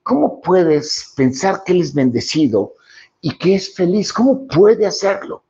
¿Cómo 0.03 0.41
puedes 0.41 1.13
pensar 1.17 1.63
que 1.65 1.73
él 1.73 1.83
es 1.83 1.93
bendecido 1.93 2.73
y 3.21 3.37
que 3.37 3.57
es 3.57 3.75
feliz? 3.75 4.13
¿Cómo 4.13 4.47
puede 4.47 4.87
hacerlo? 4.87 5.43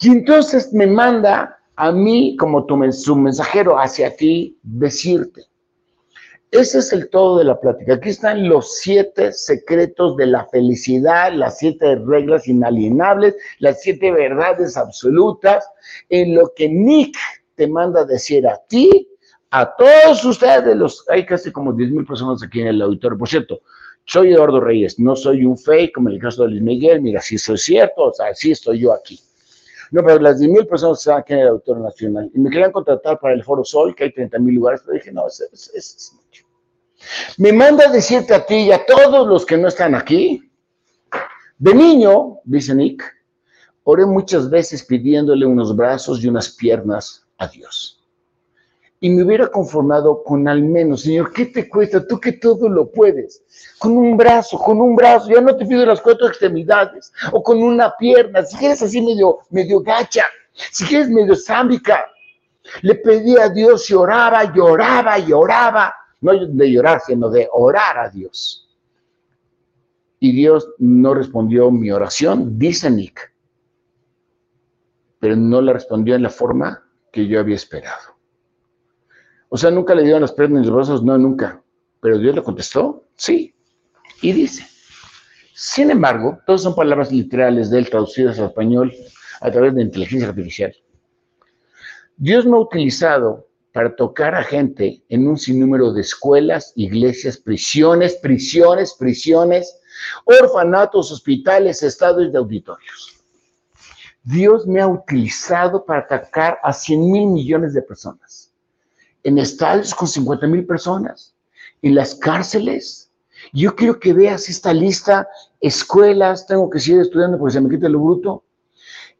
Y 0.00 0.08
entonces 0.08 0.72
me 0.72 0.86
manda 0.86 1.58
a 1.76 1.92
mí, 1.92 2.36
como 2.36 2.64
tu, 2.64 2.90
su 2.92 3.14
mensajero 3.14 3.78
hacia 3.78 4.16
ti, 4.16 4.58
decirte, 4.62 5.42
ese 6.50 6.78
es 6.78 6.92
el 6.92 7.10
todo 7.10 7.38
de 7.38 7.44
la 7.44 7.60
plática. 7.60 7.94
Aquí 7.94 8.08
están 8.08 8.48
los 8.48 8.78
siete 8.78 9.32
secretos 9.32 10.16
de 10.16 10.26
la 10.26 10.46
felicidad, 10.46 11.32
las 11.32 11.58
siete 11.58 11.96
reglas 11.96 12.48
inalienables, 12.48 13.36
las 13.58 13.82
siete 13.82 14.10
verdades 14.12 14.76
absolutas, 14.76 15.68
en 16.08 16.34
lo 16.34 16.52
que 16.56 16.68
Nick 16.68 17.16
te 17.54 17.66
manda 17.66 18.04
decir 18.04 18.46
a 18.46 18.58
ti, 18.68 19.08
a 19.50 19.74
todos 19.76 20.24
ustedes, 20.24 20.76
los, 20.76 21.04
hay 21.08 21.24
casi 21.26 21.50
como 21.50 21.72
10 21.72 21.90
mil 21.90 22.06
personas 22.06 22.42
aquí 22.42 22.60
en 22.60 22.68
el 22.68 22.82
auditorio. 22.82 23.18
Por 23.18 23.28
cierto, 23.28 23.60
soy 24.04 24.32
Eduardo 24.32 24.60
Reyes, 24.60 24.98
no 24.98 25.16
soy 25.16 25.44
un 25.44 25.58
fake 25.58 25.92
como 25.92 26.08
en 26.08 26.14
el 26.14 26.20
caso 26.20 26.42
de 26.44 26.50
Luis 26.50 26.62
Miguel, 26.62 27.02
mira, 27.02 27.20
si 27.20 27.34
es 27.34 27.42
cierto, 27.56 28.04
o 28.04 28.12
sea, 28.12 28.34
sí 28.34 28.52
estoy 28.52 28.80
yo 28.80 28.92
aquí. 28.92 29.20
No, 29.90 30.04
pero 30.04 30.18
las 30.18 30.38
10 30.38 30.50
mil 30.50 30.66
personas 30.66 30.98
están 30.98 31.18
aquí 31.18 31.32
en 31.32 31.40
el 31.40 31.48
Auditorio 31.48 31.82
Nacional 31.82 32.30
y 32.34 32.38
me 32.38 32.50
querían 32.50 32.72
contratar 32.72 33.18
para 33.18 33.34
el 33.34 33.42
Foro 33.42 33.64
Sol, 33.64 33.94
que 33.94 34.04
hay 34.04 34.12
30 34.12 34.38
mil 34.38 34.54
lugares, 34.54 34.82
pero 34.84 34.94
dije, 34.94 35.12
no, 35.12 35.26
es, 35.26 35.40
es 35.74 36.12
mucho. 36.14 36.44
Me 37.36 37.52
manda 37.52 37.88
a 37.88 37.92
decirte 37.92 38.34
a 38.34 38.44
ti 38.44 38.56
y 38.56 38.72
a 38.72 38.84
todos 38.84 39.26
los 39.26 39.46
que 39.46 39.56
no 39.56 39.68
están 39.68 39.94
aquí. 39.94 40.50
De 41.58 41.74
niño, 41.74 42.40
dice 42.44 42.74
Nick, 42.74 43.02
oré 43.84 44.06
muchas 44.06 44.48
veces 44.50 44.84
pidiéndole 44.84 45.46
unos 45.46 45.74
brazos 45.74 46.22
y 46.22 46.28
unas 46.28 46.50
piernas 46.50 47.26
a 47.38 47.48
Dios. 47.48 47.97
Y 49.00 49.10
me 49.10 49.22
hubiera 49.22 49.46
conformado 49.46 50.24
con 50.24 50.48
al 50.48 50.62
menos, 50.62 51.02
Señor, 51.02 51.32
¿qué 51.32 51.46
te 51.46 51.68
cuesta? 51.68 52.04
Tú 52.06 52.18
que 52.18 52.32
todo 52.32 52.68
lo 52.68 52.90
puedes. 52.90 53.42
Con 53.78 53.96
un 53.96 54.16
brazo, 54.16 54.58
con 54.58 54.80
un 54.80 54.96
brazo, 54.96 55.28
ya 55.30 55.40
no 55.40 55.56
te 55.56 55.66
pido 55.66 55.86
las 55.86 56.00
cuatro 56.00 56.26
extremidades. 56.26 57.12
O 57.32 57.42
con 57.42 57.62
una 57.62 57.94
pierna, 57.96 58.44
si 58.44 58.56
quieres 58.56 58.82
así 58.82 59.00
medio, 59.00 59.38
medio 59.50 59.80
gacha, 59.80 60.24
si 60.72 60.84
quieres 60.84 61.08
medio 61.08 61.36
zámbica. 61.36 62.06
Le 62.82 62.96
pedí 62.96 63.36
a 63.38 63.48
Dios 63.48 63.88
y 63.88 63.94
oraba, 63.94 64.52
lloraba, 64.52 65.18
lloraba 65.18 65.94
no 66.20 66.46
de 66.46 66.70
llorar, 66.70 67.00
sino 67.04 67.30
de 67.30 67.48
orar 67.52 67.98
a 67.98 68.10
Dios. 68.10 68.68
Y 70.20 70.32
Dios 70.32 70.68
no 70.78 71.14
respondió 71.14 71.70
mi 71.70 71.90
oración, 71.90 72.58
dice 72.58 72.90
Nick, 72.90 73.32
pero 75.20 75.36
no 75.36 75.60
la 75.60 75.72
respondió 75.72 76.16
en 76.16 76.22
la 76.22 76.30
forma 76.30 76.84
que 77.12 77.26
yo 77.26 77.38
había 77.38 77.54
esperado. 77.54 78.17
O 79.48 79.56
sea, 79.56 79.70
nunca 79.70 79.94
le 79.94 80.02
dieron 80.02 80.22
las 80.22 80.32
piernas 80.32 80.60
ni 80.60 80.66
los 80.66 80.74
brazos, 80.74 81.02
no, 81.02 81.16
nunca. 81.16 81.62
Pero 82.00 82.18
Dios 82.18 82.34
le 82.34 82.42
contestó, 82.42 83.04
sí. 83.16 83.54
Y 84.20 84.32
dice, 84.32 84.66
sin 85.54 85.90
embargo, 85.90 86.38
todas 86.46 86.62
son 86.62 86.74
palabras 86.74 87.10
literales 87.10 87.70
de 87.70 87.78
él 87.78 87.90
traducidas 87.90 88.38
al 88.38 88.46
español 88.46 88.92
a 89.40 89.50
través 89.50 89.74
de 89.74 89.82
inteligencia 89.82 90.28
artificial. 90.28 90.74
Dios 92.16 92.46
me 92.46 92.56
ha 92.56 92.60
utilizado 92.60 93.48
para 93.72 93.94
tocar 93.94 94.34
a 94.34 94.42
gente 94.42 95.02
en 95.08 95.28
un 95.28 95.36
sinnúmero 95.36 95.92
de 95.92 96.00
escuelas, 96.00 96.72
iglesias, 96.74 97.36
prisiones, 97.36 98.16
prisiones, 98.16 98.94
prisiones, 98.98 99.78
orfanatos, 100.24 101.12
hospitales, 101.12 101.82
estados 101.82 102.32
de 102.32 102.38
auditorios. 102.38 103.18
Dios 104.22 104.66
me 104.66 104.80
ha 104.80 104.88
utilizado 104.88 105.84
para 105.84 106.00
atacar 106.00 106.58
a 106.62 106.72
100 106.72 107.10
mil 107.10 107.26
millones 107.28 107.72
de 107.72 107.82
personas, 107.82 108.52
en 109.22 109.38
estadios 109.38 109.94
con 109.94 110.08
50 110.08 110.46
mil 110.46 110.66
personas, 110.66 111.34
en 111.82 111.94
las 111.94 112.14
cárceles. 112.14 113.10
Yo 113.52 113.74
quiero 113.74 113.98
que 113.98 114.12
veas 114.12 114.48
esta 114.48 114.72
lista, 114.72 115.28
escuelas, 115.60 116.46
tengo 116.46 116.68
que 116.68 116.80
seguir 116.80 117.02
estudiando 117.02 117.38
porque 117.38 117.52
se 117.52 117.60
me 117.60 117.70
quita 117.70 117.88
lo 117.88 118.00
bruto, 118.00 118.44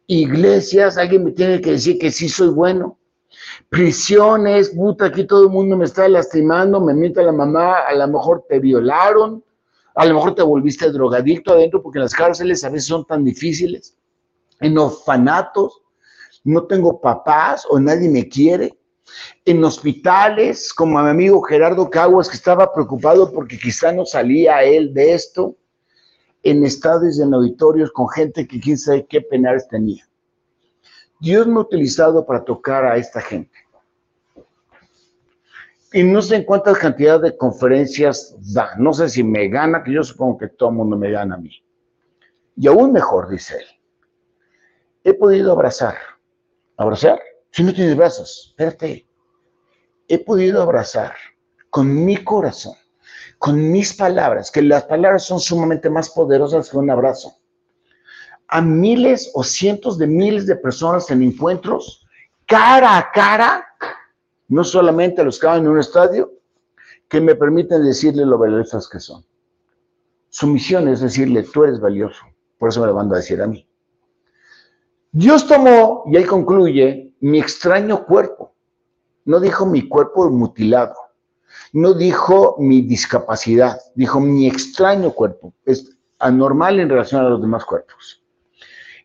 iglesias, 0.06 0.96
alguien 0.96 1.24
me 1.24 1.32
tiene 1.32 1.60
que 1.60 1.72
decir 1.72 1.98
que 1.98 2.10
sí 2.10 2.28
soy 2.28 2.48
bueno, 2.48 2.98
prisiones, 3.68 4.70
puta, 4.70 5.06
aquí 5.06 5.24
todo 5.24 5.44
el 5.44 5.50
mundo 5.50 5.76
me 5.76 5.84
está 5.84 6.08
lastimando, 6.08 6.80
me 6.80 6.94
miente 6.94 7.22
la 7.22 7.32
mamá, 7.32 7.80
a 7.80 7.94
lo 7.94 8.08
mejor 8.08 8.44
te 8.48 8.58
violaron, 8.58 9.44
a 9.94 10.04
lo 10.04 10.14
mejor 10.14 10.34
te 10.34 10.42
volviste 10.42 10.90
drogadicto 10.90 11.52
adentro 11.52 11.82
porque 11.82 11.98
las 11.98 12.14
cárceles 12.14 12.64
a 12.64 12.70
veces 12.70 12.86
son 12.86 13.04
tan 13.04 13.24
difíciles, 13.24 13.96
en 14.60 14.78
orfanatos, 14.78 15.82
no 16.44 16.66
tengo 16.66 17.00
papás 17.00 17.66
o 17.68 17.78
nadie 17.78 18.08
me 18.08 18.28
quiere, 18.28 18.77
en 19.44 19.64
hospitales, 19.64 20.72
como 20.72 20.98
a 20.98 21.04
mi 21.04 21.10
amigo 21.10 21.42
Gerardo 21.42 21.88
Caguas, 21.88 22.28
que 22.28 22.36
estaba 22.36 22.72
preocupado 22.72 23.32
porque 23.32 23.58
quizá 23.58 23.92
no 23.92 24.04
salía 24.04 24.62
él 24.62 24.92
de 24.92 25.14
esto, 25.14 25.56
en 26.42 26.64
estados 26.64 27.18
y 27.18 27.22
en 27.22 27.34
auditorios 27.34 27.90
con 27.92 28.08
gente 28.08 28.46
que 28.46 28.60
quién 28.60 28.78
sabe 28.78 29.06
qué 29.06 29.20
penales 29.20 29.66
tenía. 29.68 30.08
Dios 31.20 31.46
me 31.46 31.54
ha 31.54 31.60
utilizado 31.60 32.24
para 32.24 32.44
tocar 32.44 32.84
a 32.84 32.96
esta 32.96 33.20
gente. 33.20 33.58
Y 35.92 36.02
no 36.02 36.20
sé 36.20 36.36
en 36.36 36.44
cuántas 36.44 36.78
cantidades 36.78 37.22
de 37.22 37.36
conferencias 37.36 38.36
da. 38.52 38.76
No 38.76 38.92
sé 38.92 39.08
si 39.08 39.24
me 39.24 39.48
gana, 39.48 39.82
que 39.82 39.92
yo 39.92 40.04
supongo 40.04 40.38
que 40.38 40.48
todo 40.48 40.70
mundo 40.70 40.96
me 40.96 41.10
gana 41.10 41.34
a 41.34 41.38
mí. 41.38 41.50
Y 42.56 42.66
aún 42.68 42.92
mejor, 42.92 43.28
dice 43.28 43.56
él. 43.56 43.66
He 45.04 45.14
podido 45.14 45.52
abrazar. 45.52 45.96
¿Abrazar? 46.76 47.20
Si 47.50 47.62
no 47.62 47.72
tienes 47.72 47.96
brazos, 47.96 48.46
espérate. 48.50 49.06
He 50.08 50.18
podido 50.18 50.62
abrazar 50.62 51.14
con 51.70 52.04
mi 52.04 52.16
corazón, 52.16 52.74
con 53.38 53.70
mis 53.70 53.94
palabras, 53.94 54.50
que 54.50 54.62
las 54.62 54.84
palabras 54.84 55.24
son 55.24 55.40
sumamente 55.40 55.90
más 55.90 56.10
poderosas 56.10 56.70
que 56.70 56.78
un 56.78 56.90
abrazo. 56.90 57.34
A 58.48 58.60
miles 58.62 59.30
o 59.34 59.44
cientos 59.44 59.98
de 59.98 60.06
miles 60.06 60.46
de 60.46 60.56
personas 60.56 61.10
en 61.10 61.22
encuentros, 61.22 62.06
cara 62.46 62.96
a 62.96 63.10
cara, 63.12 63.66
no 64.48 64.64
solamente 64.64 65.20
a 65.20 65.24
los 65.24 65.38
que 65.38 65.46
van 65.46 65.60
en 65.60 65.68
un 65.68 65.78
estadio, 65.78 66.32
que 67.08 67.20
me 67.20 67.34
permiten 67.34 67.84
decirle 67.84 68.24
lo 68.24 68.38
valiosas 68.38 68.88
que 68.88 69.00
son. 69.00 69.24
Su 70.30 70.46
misión 70.46 70.88
es 70.88 71.00
decirle, 71.00 71.42
tú 71.42 71.64
eres 71.64 71.80
valioso. 71.80 72.24
Por 72.58 72.70
eso 72.70 72.80
me 72.80 72.86
lo 72.86 72.94
mando 72.94 73.14
a 73.14 73.18
decir 73.18 73.40
a 73.40 73.46
mí. 73.46 73.66
Dios 75.12 75.46
tomó, 75.46 76.04
y 76.06 76.16
ahí 76.16 76.24
concluye, 76.24 77.07
mi 77.20 77.38
extraño 77.38 78.04
cuerpo. 78.04 78.54
No 79.24 79.40
dijo 79.40 79.66
mi 79.66 79.88
cuerpo 79.88 80.30
mutilado. 80.30 80.94
No 81.72 81.94
dijo 81.94 82.56
mi 82.58 82.82
discapacidad. 82.82 83.78
Dijo 83.94 84.20
mi 84.20 84.46
extraño 84.46 85.12
cuerpo. 85.12 85.52
Es 85.64 85.96
anormal 86.18 86.80
en 86.80 86.88
relación 86.88 87.24
a 87.24 87.28
los 87.28 87.40
demás 87.40 87.64
cuerpos. 87.64 88.22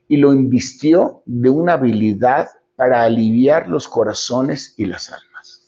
Y 0.08 0.18
lo 0.18 0.34
invistió 0.34 1.24
de 1.26 1.50
una 1.50 1.74
habilidad 1.74 2.50
para 2.76 3.04
aliviar 3.04 3.68
los 3.68 3.88
corazones 3.88 4.74
y 4.78 4.86
las 4.86 5.12
almas. 5.12 5.64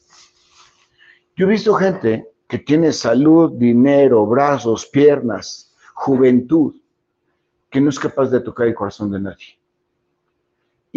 Yo 1.35 1.45
he 1.45 1.49
visto 1.49 1.73
gente 1.73 2.29
que 2.47 2.59
tiene 2.59 2.91
salud, 2.91 3.53
dinero, 3.53 4.25
brazos, 4.25 4.85
piernas, 4.87 5.73
juventud, 5.93 6.75
que 7.69 7.81
no 7.81 7.89
es 7.89 7.99
capaz 7.99 8.29
de 8.29 8.39
tocar 8.39 8.67
el 8.67 8.75
corazón 8.75 9.11
de 9.11 9.19
nadie. 9.19 9.59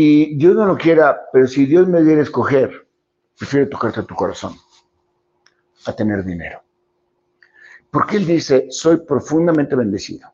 Y 0.01 0.37
Dios 0.37 0.55
no 0.55 0.65
lo 0.65 0.79
quiera, 0.79 1.29
pero 1.33 1.49
si 1.49 1.67
Dios 1.67 1.89
me 1.89 2.05
diera 2.05 2.21
a 2.21 2.23
escoger, 2.23 2.87
prefiero 3.37 3.69
tocarte 3.69 4.05
tu 4.05 4.15
corazón 4.15 4.55
a 5.87 5.93
tener 5.93 6.25
dinero. 6.25 6.63
Porque 7.91 8.19
Él 8.19 8.25
dice, 8.25 8.69
soy 8.71 8.99
profundamente 8.99 9.75
bendecido. 9.75 10.33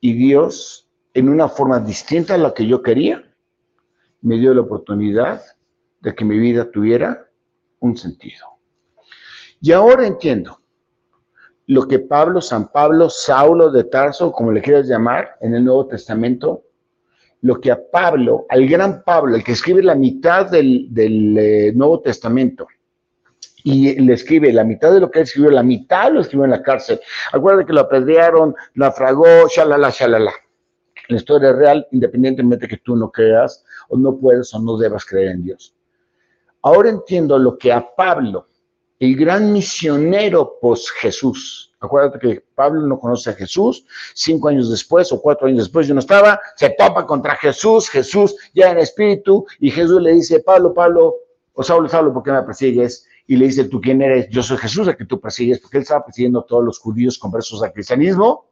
Y 0.00 0.12
Dios, 0.12 0.90
en 1.12 1.28
una 1.28 1.48
forma 1.48 1.78
distinta 1.78 2.34
a 2.34 2.38
la 2.38 2.52
que 2.52 2.66
yo 2.66 2.82
quería, 2.82 3.32
me 4.22 4.38
dio 4.38 4.52
la 4.54 4.62
oportunidad 4.62 5.44
de 6.00 6.16
que 6.16 6.24
mi 6.24 6.36
vida 6.36 6.68
tuviera 6.72 7.30
un 7.78 7.96
sentido. 7.96 8.58
Y 9.60 9.70
ahora 9.70 10.04
entiendo 10.04 10.60
lo 11.68 11.86
que 11.86 12.00
Pablo, 12.00 12.40
San 12.40 12.72
Pablo, 12.72 13.08
Saulo 13.08 13.70
de 13.70 13.84
Tarso, 13.84 14.32
como 14.32 14.50
le 14.50 14.62
quieras 14.62 14.88
llamar, 14.88 15.36
en 15.40 15.54
el 15.54 15.64
Nuevo 15.64 15.86
Testamento, 15.86 16.63
lo 17.44 17.60
que 17.60 17.70
a 17.70 17.78
Pablo, 17.78 18.46
al 18.48 18.66
gran 18.66 19.02
Pablo, 19.04 19.36
el 19.36 19.44
que 19.44 19.52
escribe 19.52 19.82
la 19.82 19.94
mitad 19.94 20.50
del, 20.50 20.88
eh, 21.38 21.72
Nuevo 21.74 22.00
Testamento, 22.00 22.66
y 23.62 24.00
le 24.00 24.14
escribe 24.14 24.50
la 24.50 24.64
mitad 24.64 24.90
de 24.90 25.00
lo 25.00 25.10
que 25.10 25.18
él 25.18 25.24
escribió, 25.24 25.50
la 25.50 25.62
mitad 25.62 26.10
lo 26.10 26.22
escribió 26.22 26.46
en 26.46 26.52
la 26.52 26.62
cárcel. 26.62 27.00
Acuérdate 27.32 27.66
que 27.66 27.74
lo 27.74 27.82
apedrearon, 27.82 28.54
naufragó, 28.74 29.46
shalala, 29.54 29.90
shalala. 29.90 30.32
La 31.08 31.16
historia 31.16 31.50
es 31.50 31.56
real, 31.56 31.86
independientemente 31.92 32.66
que 32.66 32.78
tú 32.78 32.96
no 32.96 33.10
creas, 33.10 33.62
o 33.90 33.98
no 33.98 34.16
puedas 34.16 34.54
o 34.54 34.60
no 34.60 34.78
debas 34.78 35.04
creer 35.04 35.32
en 35.32 35.42
Dios. 35.44 35.74
Ahora 36.62 36.88
entiendo 36.88 37.38
lo 37.38 37.58
que 37.58 37.74
a 37.74 37.86
Pablo, 37.94 38.48
el 38.98 39.16
gran 39.16 39.52
misionero 39.52 40.58
post 40.62 40.88
Jesús, 40.98 41.73
acuérdate 41.84 42.18
que 42.18 42.44
Pablo 42.54 42.80
no 42.86 42.98
conoce 42.98 43.30
a 43.30 43.32
Jesús, 43.34 43.84
cinco 44.14 44.48
años 44.48 44.70
después 44.70 45.12
o 45.12 45.20
cuatro 45.20 45.46
años 45.46 45.64
después 45.64 45.86
yo 45.86 45.94
no 45.94 46.00
estaba, 46.00 46.40
se 46.56 46.70
topa 46.70 47.06
contra 47.06 47.36
Jesús, 47.36 47.88
Jesús 47.88 48.34
ya 48.54 48.70
en 48.70 48.78
espíritu, 48.78 49.46
y 49.60 49.70
Jesús 49.70 50.00
le 50.02 50.12
dice, 50.12 50.40
Pablo, 50.40 50.74
Pablo, 50.74 51.14
o 51.52 51.62
Saulo, 51.62 51.88
Saulo, 51.88 52.12
¿por 52.12 52.22
qué 52.22 52.32
me 52.32 52.42
persigues? 52.42 53.06
Y 53.26 53.36
le 53.36 53.46
dice, 53.46 53.64
¿tú 53.64 53.80
quién 53.80 54.02
eres? 54.02 54.28
Yo 54.30 54.42
soy 54.42 54.58
Jesús, 54.58 54.88
a 54.88 54.94
que 54.94 55.04
tú 55.04 55.20
persigues, 55.20 55.60
porque 55.60 55.78
él 55.78 55.82
estaba 55.82 56.04
persiguiendo 56.04 56.40
a 56.40 56.46
todos 56.46 56.64
los 56.64 56.78
judíos 56.78 57.18
conversos 57.18 57.62
al 57.62 57.72
cristianismo, 57.72 58.46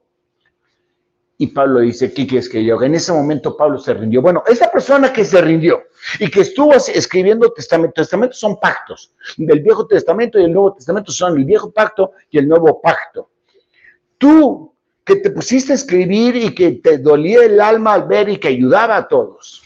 y 1.43 1.49
Pablo 1.49 1.81
dice, 1.81 2.13
¿qué 2.13 2.25
quieres 2.25 2.49
que 2.49 2.65
yo 2.65 2.81
En 2.81 2.95
ese 2.95 3.13
momento 3.13 3.57
Pablo 3.57 3.77
se 3.77 3.93
rindió. 3.95 4.23
Bueno, 4.23 4.45
esa 4.47 4.71
persona 4.71 5.13
que 5.13 5.25
se 5.25 5.41
rindió 5.41 5.83
y 6.21 6.31
que 6.31 6.43
estuvo 6.43 6.73
escribiendo 6.73 7.53
testamento, 7.53 7.95
testamentos 7.95 8.39
son 8.39 8.61
pactos. 8.61 9.13
Del 9.37 9.61
Viejo 9.61 9.85
Testamento 9.85 10.39
y 10.39 10.45
el 10.45 10.53
Nuevo 10.53 10.75
Testamento 10.75 11.11
son 11.11 11.37
el 11.37 11.45
Viejo 11.45 11.73
Pacto 11.73 12.13
y 12.31 12.39
el 12.39 12.47
Nuevo 12.47 12.81
Pacto. 12.81 13.31
Tú 14.19 14.73
que 15.05 15.17
te 15.17 15.33
pusiste 15.33 15.73
a 15.73 15.75
escribir 15.75 16.37
y 16.37 16.55
que 16.55 16.75
te 16.75 16.99
dolía 16.99 17.43
el 17.43 17.61
alma 17.61 17.95
al 17.95 18.07
ver 18.07 18.29
y 18.29 18.37
que 18.37 18.47
ayudaba 18.47 18.97
a 18.97 19.09
todos, 19.09 19.65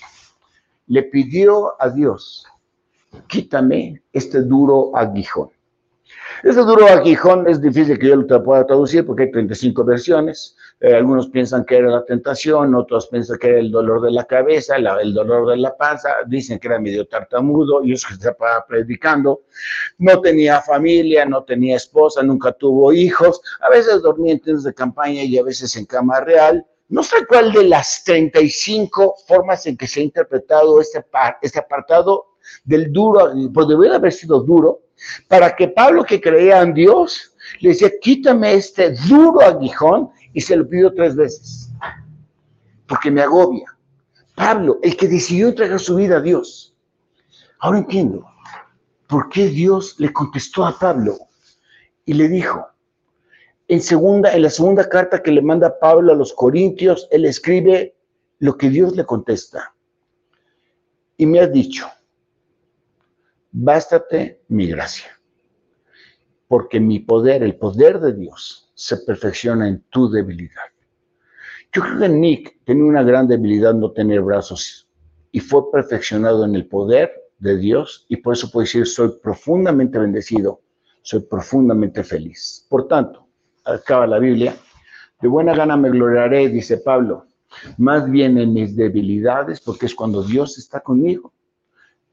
le 0.87 1.03
pidió 1.03 1.75
a 1.79 1.91
Dios, 1.91 2.47
quítame 3.29 4.03
este 4.15 4.41
duro 4.41 4.97
aguijón. 4.97 5.51
Este 6.43 6.61
duro 6.61 6.87
aguijón 6.87 7.49
es 7.49 7.61
difícil 7.61 7.99
que 7.99 8.09
yo 8.09 8.17
lo 8.17 8.45
pueda 8.45 8.67
traducir 8.67 9.07
porque 9.07 9.25
hay 9.25 9.31
35 9.31 9.85
versiones. 9.85 10.57
Eh, 10.81 10.95
algunos 10.95 11.29
piensan 11.29 11.65
que 11.65 11.79
era 11.79 11.89
la 11.89 12.05
tentación, 12.05 12.75
otros 12.75 13.07
piensan 13.07 13.39
que 13.39 13.49
era 13.49 13.59
el 13.61 13.71
dolor 13.71 14.03
de 14.03 14.11
la 14.11 14.25
cabeza, 14.25 14.77
el 14.77 15.15
dolor 15.15 15.49
de 15.49 15.57
la 15.57 15.77
panza, 15.77 16.11
dicen 16.27 16.59
que 16.59 16.69
era 16.69 16.79
medio 16.79 17.07
tartamudo 17.07 17.83
y 17.83 17.93
eso 17.93 18.09
que 18.09 18.15
estaba 18.15 18.65
predicando. 18.67 19.43
No 19.99 20.21
tenía 20.21 20.61
familia, 20.61 21.25
no 21.25 21.45
tenía 21.45 21.77
esposa, 21.77 22.23
nunca 22.23 22.53
tuvo 22.53 22.93
hijos, 22.93 23.41
a 23.61 23.71
veces 23.71 24.03
dormía 24.03 24.33
en 24.33 24.41
tiendas 24.41 24.65
de 24.65 24.75
campaña 24.75 25.23
y 25.23 25.39
a 25.39 25.43
veces 25.43 25.75
en 25.77 25.87
cama 25.87 26.21
real. 26.21 26.67
No 26.89 27.03
sé 27.03 27.27
cuál 27.27 27.53
de 27.53 27.65
las 27.65 28.05
35 28.05 29.17
formas 29.27 29.67
en 29.67 29.77
que 29.77 29.89
se 29.89 30.01
ha 30.01 30.05
interpretado 30.05 30.81
este, 30.81 31.05
este 31.43 31.59
apartado 31.59 32.36
del 32.65 32.93
duro, 32.93 33.33
pues 33.53 33.69
debería 33.69 33.97
haber 33.97 34.13
sido 34.13 34.41
duro, 34.41 34.81
para 35.29 35.55
que 35.55 35.69
Pablo 35.69 36.05
que 36.05 36.21
creía 36.21 36.63
en 36.63 36.75
Dios 36.75 37.33
le 37.61 37.71
decía, 37.71 37.91
quítame 38.01 38.55
este 38.55 38.95
duro 39.09 39.41
aguijón 39.41 40.11
y 40.33 40.41
se 40.41 40.57
lo 40.57 40.69
pidió 40.69 40.93
tres 40.95 41.15
veces, 41.17 41.71
porque 42.87 43.11
me 43.11 43.23
agobia. 43.23 43.67
Pablo, 44.35 44.79
el 44.83 44.97
que 44.97 45.09
decidió 45.09 45.49
entregar 45.49 45.81
su 45.81 45.97
vida 45.97 46.19
a 46.19 46.21
Dios. 46.21 46.75
Ahora 47.61 47.79
entiendo 47.79 48.27
por 49.07 49.31
qué 49.31 49.47
Dios 49.49 49.95
le 49.99 50.13
contestó 50.13 50.67
a 50.67 50.79
Pablo 50.79 51.17
y 52.05 52.13
le 52.13 52.29
dijo, 52.29 52.67
en, 53.69 53.81
segunda, 53.81 54.33
en 54.33 54.43
la 54.43 54.51
segunda 54.51 54.89
carta 54.89 55.23
que 55.23 55.33
le 55.33 55.43
manda 55.43 55.79
Pablo 55.79 56.13
a 56.13 56.17
los 56.17 56.33
Corintios, 56.33 57.09
él 57.11 57.25
escribe 57.25 57.97
lo 58.39 58.57
que 58.57 58.69
Dios 58.69 58.95
le 58.95 59.05
contesta. 59.05 59.75
Y 61.17 61.27
me 61.27 61.41
ha 61.41 61.47
dicho, 61.47 61.89
bástate 63.59 64.43
mi 64.49 64.67
gracia, 64.67 65.19
porque 66.47 66.79
mi 66.79 66.99
poder, 66.99 67.43
el 67.43 67.57
poder 67.57 68.01
de 68.01 68.13
Dios, 68.13 68.71
se 68.75 68.99
perfecciona 68.99 69.67
en 69.67 69.83
tu 69.89 70.11
debilidad. 70.11 70.67
Yo 71.73 71.81
creo 71.81 71.99
que 72.01 72.09
Nick 72.11 72.65
tenía 72.65 72.85
una 72.85 73.03
gran 73.03 73.27
debilidad 73.27 73.73
no 73.73 73.93
tener 73.93 74.21
brazos 74.21 74.87
y 75.33 75.41
fue 75.41 75.71
perfeccionado 75.73 76.45
en 76.45 76.55
el 76.55 76.67
poder 76.67 77.11
de 77.39 77.57
Dios 77.57 78.05
y 78.09 78.17
por 78.19 78.35
eso 78.35 78.51
puedo 78.51 78.65
decir, 78.65 78.87
soy 78.87 79.13
profundamente 79.23 79.99
bendecido, 79.99 80.61
soy 81.01 81.21
profundamente 81.21 82.05
feliz. 82.05 82.67
Por 82.69 82.87
tanto, 82.89 83.27
acaba 83.65 84.07
la 84.07 84.19
Biblia, 84.19 84.55
de 85.23 85.29
buena 85.29 85.55
gana 85.55 85.79
me 85.79 85.89
gloriaré, 85.89 86.51
dice 86.51 86.77
Pablo, 86.77 87.25
más 87.79 88.11
bien 88.11 88.37
en 88.37 88.53
mis 88.53 88.77
debilidades, 88.77 89.63
porque 89.63 89.87
es 89.87 89.95
cuando 89.95 90.23
Dios 90.23 90.59
está 90.59 90.81
conmigo, 90.81 91.33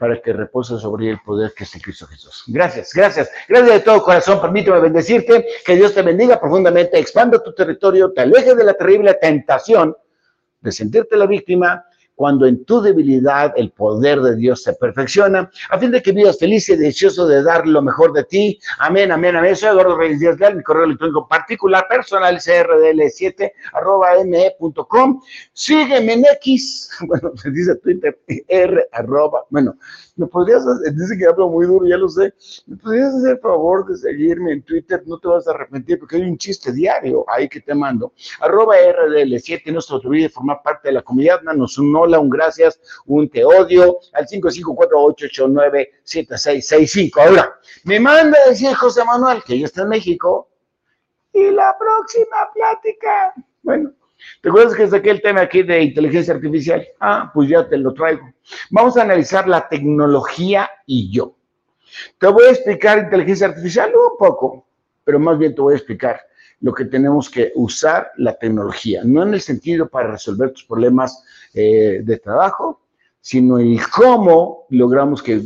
para 0.04 0.22
que 0.22 0.34
repose 0.34 0.78
sobre 0.80 1.10
el 1.10 1.20
poder 1.22 1.54
que 1.56 1.64
es 1.64 1.74
en 1.76 1.80
Cristo 1.80 2.06
Jesús. 2.06 2.44
Gracias, 2.48 2.92
gracias, 2.94 3.32
gracias 3.48 3.74
de 3.74 3.80
todo 3.80 4.04
corazón. 4.04 4.42
Permíteme 4.42 4.82
bendecirte, 4.82 5.46
que 5.66 5.78
Dios 5.78 5.94
te 5.94 6.02
bendiga 6.02 6.42
profundamente, 6.42 7.00
expanda 7.00 7.42
tu 7.42 7.54
territorio, 7.56 8.12
te 8.12 8.20
aleje 8.20 8.54
de 8.54 8.66
la 8.66 8.74
terrible 8.74 9.14
tentación 9.14 9.96
de 10.60 10.72
sentirte 10.74 11.16
la 11.16 11.26
víctima 11.26 11.86
cuando 12.16 12.46
en 12.46 12.64
tu 12.66 12.82
debilidad 12.82 13.54
el 13.56 13.72
poder 13.72 14.22
de 14.22 14.36
Dios 14.36 14.64
se 14.64 14.74
perfecciona, 14.74 15.50
a 15.70 15.80
fin 15.80 15.92
de 15.92 16.02
que 16.02 16.12
vivas 16.12 16.38
feliz 16.38 16.70
y 16.70 16.76
deseoso 16.76 17.28
de 17.28 17.44
dar 17.44 17.68
lo 17.68 17.82
mejor 17.82 18.14
de 18.14 18.24
ti. 18.24 18.60
Amén, 18.80 19.12
amén, 19.12 19.36
amén. 19.36 19.56
Soy 19.56 19.70
Eduardo 19.70 19.98
Reyes 19.98 20.20
Díaz 20.20 20.40
Leal, 20.40 20.58
mi 20.58 20.64
correo 20.64 20.86
electrónico 20.86 21.28
particular 21.28 21.88
personal 21.90 22.38
crdl7 22.38 23.52
arroba 23.74 24.12
me.com. 24.26 25.22
Sígueme 25.54 26.14
en 26.14 26.26
X, 26.38 26.90
bueno, 27.08 27.32
se 27.36 27.52
dice 27.52 27.76
Twitter, 27.78 28.20
R 28.48 28.88
arroba, 28.92 29.44
bueno, 29.50 29.76
me 30.16 30.28
podrías, 30.28 30.64
dice 30.96 31.18
que 31.18 31.26
hablo 31.26 31.50
muy 31.50 31.66
duro, 31.66 31.88
ya 31.88 31.98
lo 31.98 32.08
sé, 32.08 32.32
me 32.68 32.78
podrías 32.78 33.16
hacer 33.16 33.32
el 33.32 33.40
favor 33.40 33.88
de 33.88 33.98
seguirme 33.98 34.54
en 34.54 34.62
Twitter, 34.62 35.02
no 35.06 35.18
te 35.18 35.28
vas 35.28 35.48
a 35.48 35.52
arrepentir 35.52 35.98
porque 36.00 36.18
hay 36.18 36.22
un 36.24 36.38
chiste 36.38 36.72
diario 36.72 37.26
ahí 37.28 37.50
que 37.50 37.62
te 37.62 37.74
mando. 37.74 38.14
Arroba 38.40 38.76
RDL7, 38.76 39.74
no 39.74 39.82
se 39.82 39.96
olvide 39.96 40.30
formar 40.30 40.62
parte 40.64 40.90
de 40.90 40.94
la 40.94 41.02
comunidad, 41.02 41.42
danos 41.44 41.80
un 41.80 41.96
hola, 41.96 42.20
un 42.20 42.30
gracias, 42.30 42.80
un 43.06 43.28
te 43.30 43.44
odio, 43.44 43.98
al 44.14 44.28
5548897665. 44.28 47.20
Ahora, 47.20 47.60
me 47.84 48.00
manda 48.00 48.38
decir 48.48 48.76
José 48.76 49.04
Manuel 49.04 49.44
que 49.44 49.58
ya 49.60 49.66
está 49.66 49.82
en 49.84 49.90
México 49.90 50.48
y 51.34 51.50
la 51.50 51.76
próxima 51.80 52.52
plática, 52.54 53.34
bueno, 53.64 53.92
¿Te 54.42 54.50
acuerdas 54.50 54.76
que 54.76 54.88
saqué 54.88 55.10
el 55.12 55.22
tema 55.22 55.42
aquí 55.42 55.64
de 55.64 55.82
inteligencia 55.82 56.34
artificial? 56.34 56.86
Ah, 57.00 57.32
pues 57.34 57.50
ya 57.50 57.68
te 57.68 57.78
lo 57.78 57.94
traigo. 57.94 58.30
Vamos 58.72 58.98
a 58.98 59.04
analizar 59.04 59.48
la 59.48 59.68
tecnología 59.68 60.70
y 60.86 61.12
yo. 61.12 61.36
Te 62.20 62.28
voy 62.28 62.46
a 62.46 62.52
explicar 62.52 63.00
inteligencia 63.00 63.48
artificial 63.48 63.92
un 63.96 64.18
poco, 64.18 64.68
pero 65.04 65.20
más 65.20 65.38
bien 65.38 65.54
te 65.56 65.62
voy 65.62 65.74
a 65.74 65.78
explicar 65.78 66.20
lo 66.62 66.74
que 66.74 66.86
tenemos 66.86 67.30
que 67.30 67.52
usar 67.56 68.12
la 68.18 68.36
tecnología, 68.36 69.02
no 69.04 69.24
en 69.24 69.34
el 69.34 69.42
sentido 69.42 69.90
para 69.90 70.12
resolver 70.12 70.52
tus 70.52 70.64
problemas 70.64 71.24
eh, 71.54 72.00
de 72.04 72.18
trabajo, 72.20 72.82
sino 73.20 73.60
en 73.60 73.78
cómo 73.94 74.66
logramos 74.70 75.22
que 75.22 75.42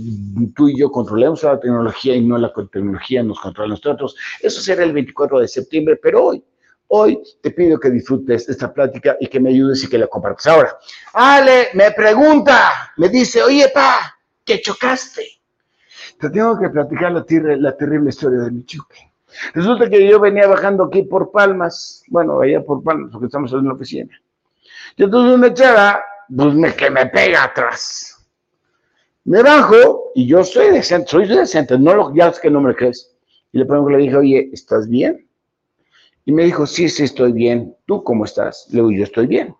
tú 0.55 0.69
y 0.69 0.77
yo 0.79 0.91
controlemos 0.91 1.43
a 1.43 1.53
la 1.53 1.59
tecnología 1.59 2.15
y 2.15 2.21
no 2.21 2.37
la 2.37 2.53
tecnología 2.53 3.21
nos 3.23 3.39
controla 3.39 3.73
a 3.73 3.77
nosotros. 3.77 4.15
Eso 4.41 4.61
será 4.61 4.83
el 4.83 4.93
24 4.93 5.39
de 5.39 5.47
septiembre, 5.47 5.99
pero 6.01 6.25
hoy 6.25 6.43
Hoy 6.89 7.21
te 7.41 7.51
pido 7.51 7.79
que 7.79 7.89
disfrutes 7.89 8.47
esta 8.47 8.73
plática 8.73 9.17
y 9.19 9.27
que 9.27 9.39
me 9.39 9.49
ayudes 9.49 9.83
y 9.83 9.89
que 9.89 9.97
la 9.97 10.07
compartas. 10.07 10.47
Ahora, 10.47 10.77
Ale 11.13 11.69
me 11.73 11.91
pregunta, 11.91 12.93
me 12.97 13.09
dice, 13.09 13.43
oye, 13.43 13.69
pa, 13.73 14.17
¿qué 14.45 14.61
chocaste? 14.61 15.25
Te 16.19 16.29
tengo 16.29 16.57
que 16.57 16.69
platicar 16.69 17.11
la, 17.11 17.77
terrible 17.77 18.09
historia 18.09 18.39
de 18.39 18.51
mi 18.51 18.65
chuque. 18.65 19.11
Resulta 19.53 19.89
que 19.89 20.07
yo 20.07 20.19
venía 20.19 20.47
bajando 20.47 20.85
aquí 20.85 21.03
por 21.03 21.31
Palmas, 21.31 22.03
bueno, 22.07 22.39
allá 22.39 22.63
por 22.63 22.81
Palmas, 22.81 23.09
porque 23.11 23.25
estamos 23.25 23.51
en 23.53 23.65
la 23.65 23.73
oficina. 23.73 24.19
Y 24.95 25.03
entonces 25.03 25.35
una 25.35 25.53
chava, 25.53 26.01
pues 26.35 26.53
me, 26.55 26.73
que 26.73 26.89
me 26.89 27.05
pega 27.07 27.43
atrás. 27.43 28.17
Me 29.25 29.43
bajo 29.43 30.11
y 30.15 30.25
yo 30.25 30.43
soy 30.43 30.71
decente, 30.71 31.09
soy 31.09 31.27
decente, 31.27 31.77
no 31.77 31.93
lo, 31.93 32.15
ya 32.15 32.29
es 32.29 32.39
que 32.39 32.49
no 32.49 32.61
me 32.61 32.73
crees. 32.73 33.13
Y 33.51 33.59
le 33.59 33.65
pregunto, 33.65 33.91
le 33.91 33.97
dije, 33.97 34.15
oye, 34.15 34.49
¿estás 34.53 34.87
bien? 34.87 35.26
Y 36.27 36.33
me 36.33 36.43
dijo, 36.43 36.67
sí, 36.67 36.89
sí, 36.89 37.05
estoy 37.05 37.31
bien. 37.31 37.73
¿Tú 37.85 38.03
cómo 38.03 38.25
estás? 38.25 38.67
Le 38.71 38.81
digo, 38.81 38.91
yo 38.91 39.05
estoy 39.05 39.27
bien. 39.27 39.55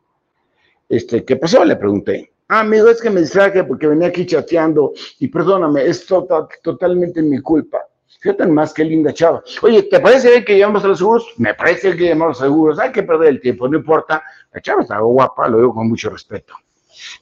Este, 0.90 1.24
¿Qué 1.24 1.38
pasó? 1.38 1.64
Le 1.64 1.78
pregunté. 1.78 2.34
Ah, 2.50 2.60
amigo, 2.60 2.90
es 2.90 3.02
que 3.02 3.10
me 3.10 3.22
distraje 3.22 3.64
porque 3.64 3.88
venía 3.88 4.10
aquí 4.10 4.26
chateando 4.26 4.92
y 5.20 5.30
perdóname, 5.30 5.86
es 5.86 6.06
tota, 6.06 6.46
totalmente 6.62 7.22
mi 7.22 7.40
culpa. 7.40 7.78
Fíjate 8.20 8.48
más 8.48 8.74
qué 8.74 8.84
linda 8.84 9.14
chava. 9.14 9.42
Oye, 9.62 9.84
¿te 9.84 10.02
parece 10.02 10.30
bien 10.30 10.44
que 10.44 10.60
llamamos 10.60 10.84
a 10.84 10.90
los 10.90 10.98
seguros? 10.98 11.26
Me 11.38 11.54
parece 11.54 11.96
que 11.96 12.10
llamamos 12.10 12.42
a 12.42 12.44
los 12.44 12.52
seguros. 12.52 12.80
Hay 12.80 12.92
que 12.92 13.04
perder 13.04 13.30
el 13.30 13.40
tiempo, 13.40 13.70
no 13.70 13.78
importa. 13.78 14.22
La 14.52 14.60
chava 14.60 14.82
está 14.82 15.00
guapa, 15.00 15.48
lo 15.48 15.60
digo 15.60 15.74
con 15.74 15.88
mucho 15.88 16.10
respeto. 16.10 16.54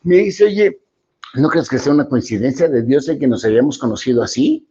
Me 0.02 0.16
dice, 0.16 0.46
oye, 0.46 0.80
¿no 1.36 1.50
crees 1.50 1.70
que 1.70 1.78
sea 1.78 1.94
una 1.94 2.10
coincidencia 2.10 2.68
de 2.68 2.82
Dios 2.82 3.08
en 3.10 3.20
que 3.20 3.28
nos 3.28 3.46
hayamos 3.46 3.78
conocido 3.78 4.24
así? 4.24 4.68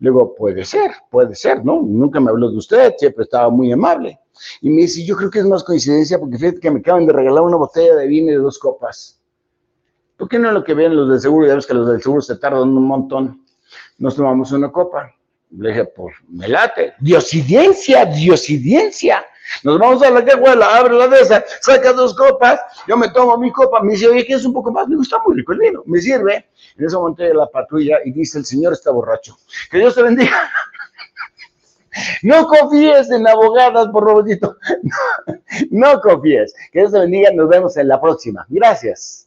Luego, 0.00 0.34
puede 0.34 0.64
ser, 0.64 0.92
puede 1.10 1.34
ser, 1.34 1.64
¿no? 1.64 1.82
Nunca 1.82 2.20
me 2.20 2.30
habló 2.30 2.50
de 2.50 2.56
usted, 2.56 2.94
siempre 2.98 3.24
estaba 3.24 3.50
muy 3.50 3.70
amable. 3.70 4.18
Y 4.62 4.70
me 4.70 4.82
dice, 4.82 5.04
yo 5.04 5.14
creo 5.14 5.30
que 5.30 5.40
es 5.40 5.44
más 5.44 5.62
coincidencia 5.62 6.18
porque 6.18 6.38
fíjate 6.38 6.60
que 6.60 6.70
me 6.70 6.80
acaban 6.80 7.06
de 7.06 7.12
regalar 7.12 7.42
una 7.42 7.58
botella 7.58 7.94
de 7.96 8.06
vino 8.06 8.28
y 8.28 8.32
de 8.32 8.38
dos 8.38 8.58
copas. 8.58 9.20
¿Por 10.16 10.28
qué 10.28 10.38
no 10.38 10.52
lo 10.52 10.64
que 10.64 10.74
ven 10.74 10.96
los 10.96 11.08
del 11.08 11.20
seguro? 11.20 11.46
Ya 11.46 11.54
ves 11.54 11.66
que 11.66 11.74
los 11.74 11.88
del 11.88 12.02
seguro 12.02 12.22
se 12.22 12.36
tardan 12.36 12.76
un 12.76 12.84
montón. 12.84 13.44
Nos 13.98 14.16
tomamos 14.16 14.52
una 14.52 14.72
copa. 14.72 15.14
Le 15.50 15.68
dije, 15.68 15.84
pues 15.84 16.14
me 16.28 16.48
late. 16.48 16.94
Diosidencia, 17.00 18.06
diosidencia. 18.06 19.24
Nos 19.62 19.78
vamos 19.78 20.02
a 20.02 20.10
la 20.10 20.24
cajuela, 20.24 20.76
abre 20.76 20.94
la 20.94 21.08
de 21.08 21.20
esa, 21.20 21.44
saca 21.60 21.92
dos 21.92 22.14
copas, 22.14 22.60
yo 22.86 22.96
me 22.96 23.08
tomo 23.10 23.36
mi 23.36 23.50
copa, 23.52 23.82
me 23.82 23.92
dice, 23.92 24.08
oye, 24.08 24.24
¿quieres 24.24 24.44
un 24.44 24.52
poco 24.52 24.70
más? 24.70 24.88
Me 24.88 24.96
gusta 24.96 25.18
muy 25.26 25.36
rico 25.36 25.52
el 25.52 25.58
vino, 25.58 25.82
me 25.86 26.00
sirve. 26.00 26.46
En 26.76 26.86
ese 26.86 26.96
momento 26.96 27.22
la 27.22 27.46
patrulla 27.46 27.98
y 28.04 28.12
dice, 28.12 28.38
el 28.38 28.46
señor 28.46 28.72
está 28.72 28.90
borracho. 28.90 29.36
Que 29.70 29.78
Dios 29.78 29.94
te 29.94 30.02
bendiga. 30.02 30.50
No 32.22 32.46
confíes 32.46 33.10
en 33.10 33.26
abogadas, 33.26 33.88
por 33.88 34.24
no 35.70 36.00
confíes. 36.00 36.54
Que 36.70 36.78
Dios 36.78 36.92
te 36.92 37.00
bendiga. 37.00 37.30
Nos 37.32 37.48
vemos 37.48 37.76
en 37.76 37.88
la 37.88 38.00
próxima. 38.00 38.46
Gracias. 38.48 39.26